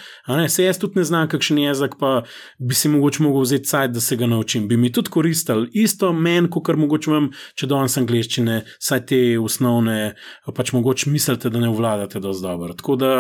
[0.48, 2.22] Se jaz tudi ne znam, kakšen jezik, pa
[2.58, 4.68] bi si mogoče mogel vzeti cajt, da se ga naučim.
[4.70, 5.53] Bi mi tudi koristil.
[5.72, 10.14] Isto meni, kot kar mogoče vam, če danes angliščine, saj te osnovne
[10.54, 12.76] pač mogoče mislite, da ne vladate dovolj dobro.
[12.78, 13.10] Tako da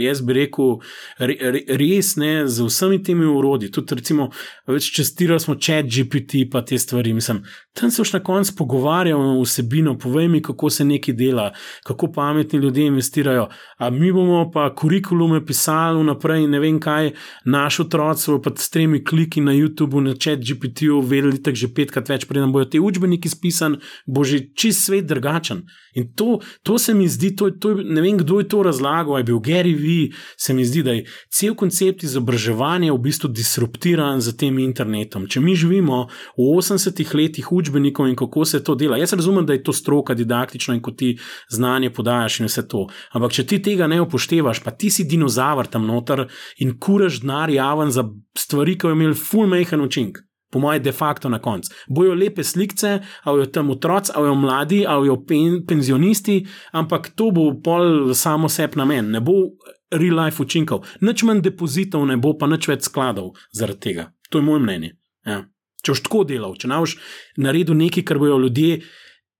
[0.00, 0.76] jaz bi rekel,
[1.18, 3.70] re, re, res ne z vsemi temi urodji.
[3.74, 4.30] Tudi, recimo,
[4.68, 7.14] več čestirali smo čat GPT, pa te stvari.
[7.16, 7.42] Mislim,
[7.76, 11.50] tam se už na koncu pogovarjamo vsebino, povej mi, kako se nekaj dela,
[11.86, 13.48] kako pametni ljudje investirajo.
[13.78, 17.12] A mi bomo pa kurikulume pisali naprej in ne vem kaj,
[17.44, 22.10] naš otroci pa s tremi kliki na YouTubu, na čat GPT-u, vedeli tako že petkrat
[22.10, 25.64] več, preden bojo te učbeniki spisani, bo že čist svet drugačen.
[25.96, 29.24] In to, to se mi zdi, to, to, ne vem, kdo je to razlagal, je
[29.30, 30.12] bil Gary V.
[30.36, 35.24] Se mi zdi, da je cel koncept izobraževanja v bistvu disruptiran z tem internetom.
[35.24, 36.02] Če mi živimo
[36.36, 40.14] v 80-ih letih učbenikov in kako se to dela, jaz razumem, da je to stroka
[40.14, 41.14] didaktično in ko ti
[41.48, 42.84] znanje podajaš in vse to.
[43.16, 46.26] Ampak če ti tega ne upoštevaš, pa ti si dinozaver tam noter
[46.60, 48.04] in kuraš denar javen za
[48.36, 50.26] stvari, ki jo imeli full mehen učinek
[50.56, 51.72] po mojem, de facto na koncu.
[51.88, 56.40] Bojo lepe slike, ali jo tam otroci, ali jo mladi, ali jo pen, penzionisti,
[56.72, 59.34] ampak to bo pol samo sebi namen, ne bo
[59.92, 64.08] real life učinkov, nič manj depozitov, ne bo pa nič več skladov zaradi tega.
[64.30, 64.94] To je moje mnenje.
[65.26, 65.42] Ja.
[65.84, 66.96] Če boš tako delal, če boš
[67.38, 68.80] naredil nekaj, kar bojo ljudje.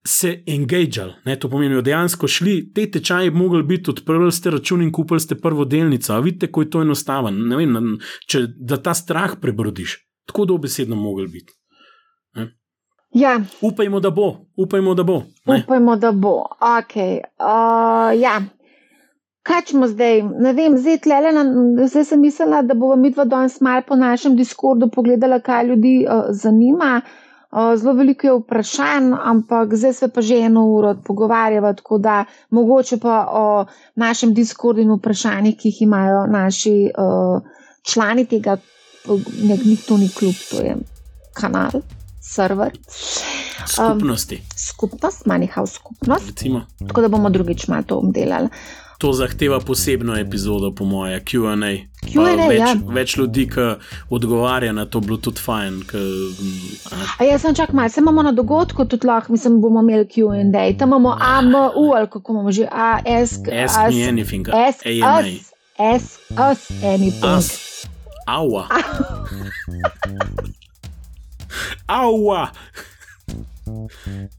[0.07, 5.19] Se engageal, to pomeni, dejansko šli te tečaje, mogli biti odprli ste račun in kupili
[5.19, 6.21] ste prvo delnico.
[6.23, 7.57] Vidite, kako je to enostavno.
[7.59, 7.97] Vem,
[8.31, 9.97] če, da ta strah prebrodiš
[10.27, 11.53] tako dobesedno mogli biti.
[13.17, 13.41] Ja.
[13.61, 14.37] Upajmo, da bo.
[14.57, 15.23] Upajmo, da bo.
[15.47, 15.63] Ne?
[15.65, 16.45] Upajmo, da bo.
[16.61, 17.21] Okay.
[17.41, 18.43] Uh, ja.
[19.43, 20.23] Kaj smo zdaj?
[20.23, 21.31] Ne vem, zdaj, tlele,
[21.87, 25.95] zdaj sem mislila, da bomo mi dva danes malo po našem diskurdu pogledala, kaj ljudi
[26.05, 27.01] uh, zanima.
[27.53, 32.25] Uh, zelo veliko je vprašanj, ampak zdaj se pa že eno uro pogovarjava, tako da
[32.51, 33.65] mogoče pa o
[33.95, 37.41] našem diskurdu in vprašanjih, ki jih imajo naši uh,
[37.87, 38.59] člani tega
[39.43, 40.77] nek ni to ni klub, to je
[41.35, 41.83] kanal,
[42.21, 42.73] server.
[43.67, 44.35] Skupnosti.
[44.35, 46.27] Um, skupnost, manjhav skupnost.
[46.27, 46.67] Recimo.
[46.89, 48.49] Tako da bomo drugič malo to obdelali.
[48.99, 51.53] To zahteva posebno epizodo, po mojem, QA.
[52.13, 52.71] QA več, ja.
[52.97, 53.67] več ljudi, ki
[54.09, 55.83] odgovarja na to, bilo tudi fajn.
[55.91, 56.01] K,
[57.21, 60.65] a jaz sem čak malo, se imamo na dogodku, tudi lahko, mislim, bomo imeli QA.
[60.79, 63.37] Tam imamo AMU ali kako imamo že AS.
[63.37, 64.49] Ask as, me anything.
[64.49, 67.37] Ask us, ask us anything.
[67.37, 67.53] Us.
[68.27, 68.69] Aua.
[71.87, 72.49] Aua.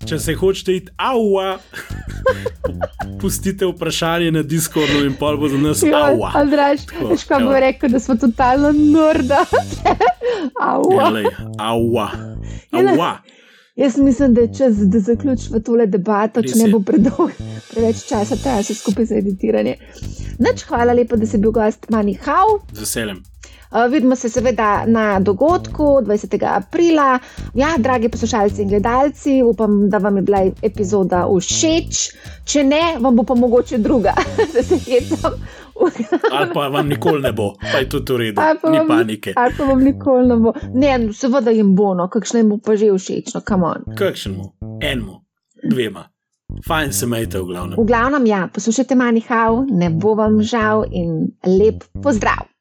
[0.08, 1.58] Če se hočete iti, aua.
[3.22, 6.34] Pustite vprašanje na Discordu in pol bo za nas aua.
[6.40, 9.42] Andraš, veš, kaj bo rekel, da smo totalno norda.
[10.74, 11.08] aua.
[11.08, 12.12] Jelej, aua.
[12.72, 13.12] Aua.
[13.78, 17.36] Jaz mislim, da je čas, da zaključimo tole debato, če ne bo predolg,
[17.70, 19.76] preveč časa, traja se skupaj za editiranje.
[20.42, 22.58] Nač, hvala lepa, da si bil gost Mani Hau.
[22.74, 23.22] Z veseljem.
[23.72, 26.46] Uh, vidimo se seveda na dogodku 20.
[26.56, 27.20] aprila.
[27.54, 32.10] Ja, dragi poslušalci in gledalci, upam, da vam je bila epizoda všeč.
[32.48, 34.14] Če ne, vam bo pa mogoče druga,
[34.54, 35.34] da se hecam.
[36.32, 38.42] ali pa vam nikoli ne bo, pa je tudi v redu,
[38.72, 39.34] ni panike.
[39.36, 40.54] Ali pa vam nikoli ne bo.
[40.74, 43.84] Ne, seveda jim bo, no, kakšno jim bo pa že všeč, no, kam on.
[43.98, 44.54] Kakšen mu?
[44.82, 45.22] enemu,
[45.64, 46.10] dvema.
[46.68, 47.76] Fajn se majte v glavnem.
[47.80, 52.48] V glavnem, ja, poslušajte manjhav, ne bo vam žal in lep pozdrav.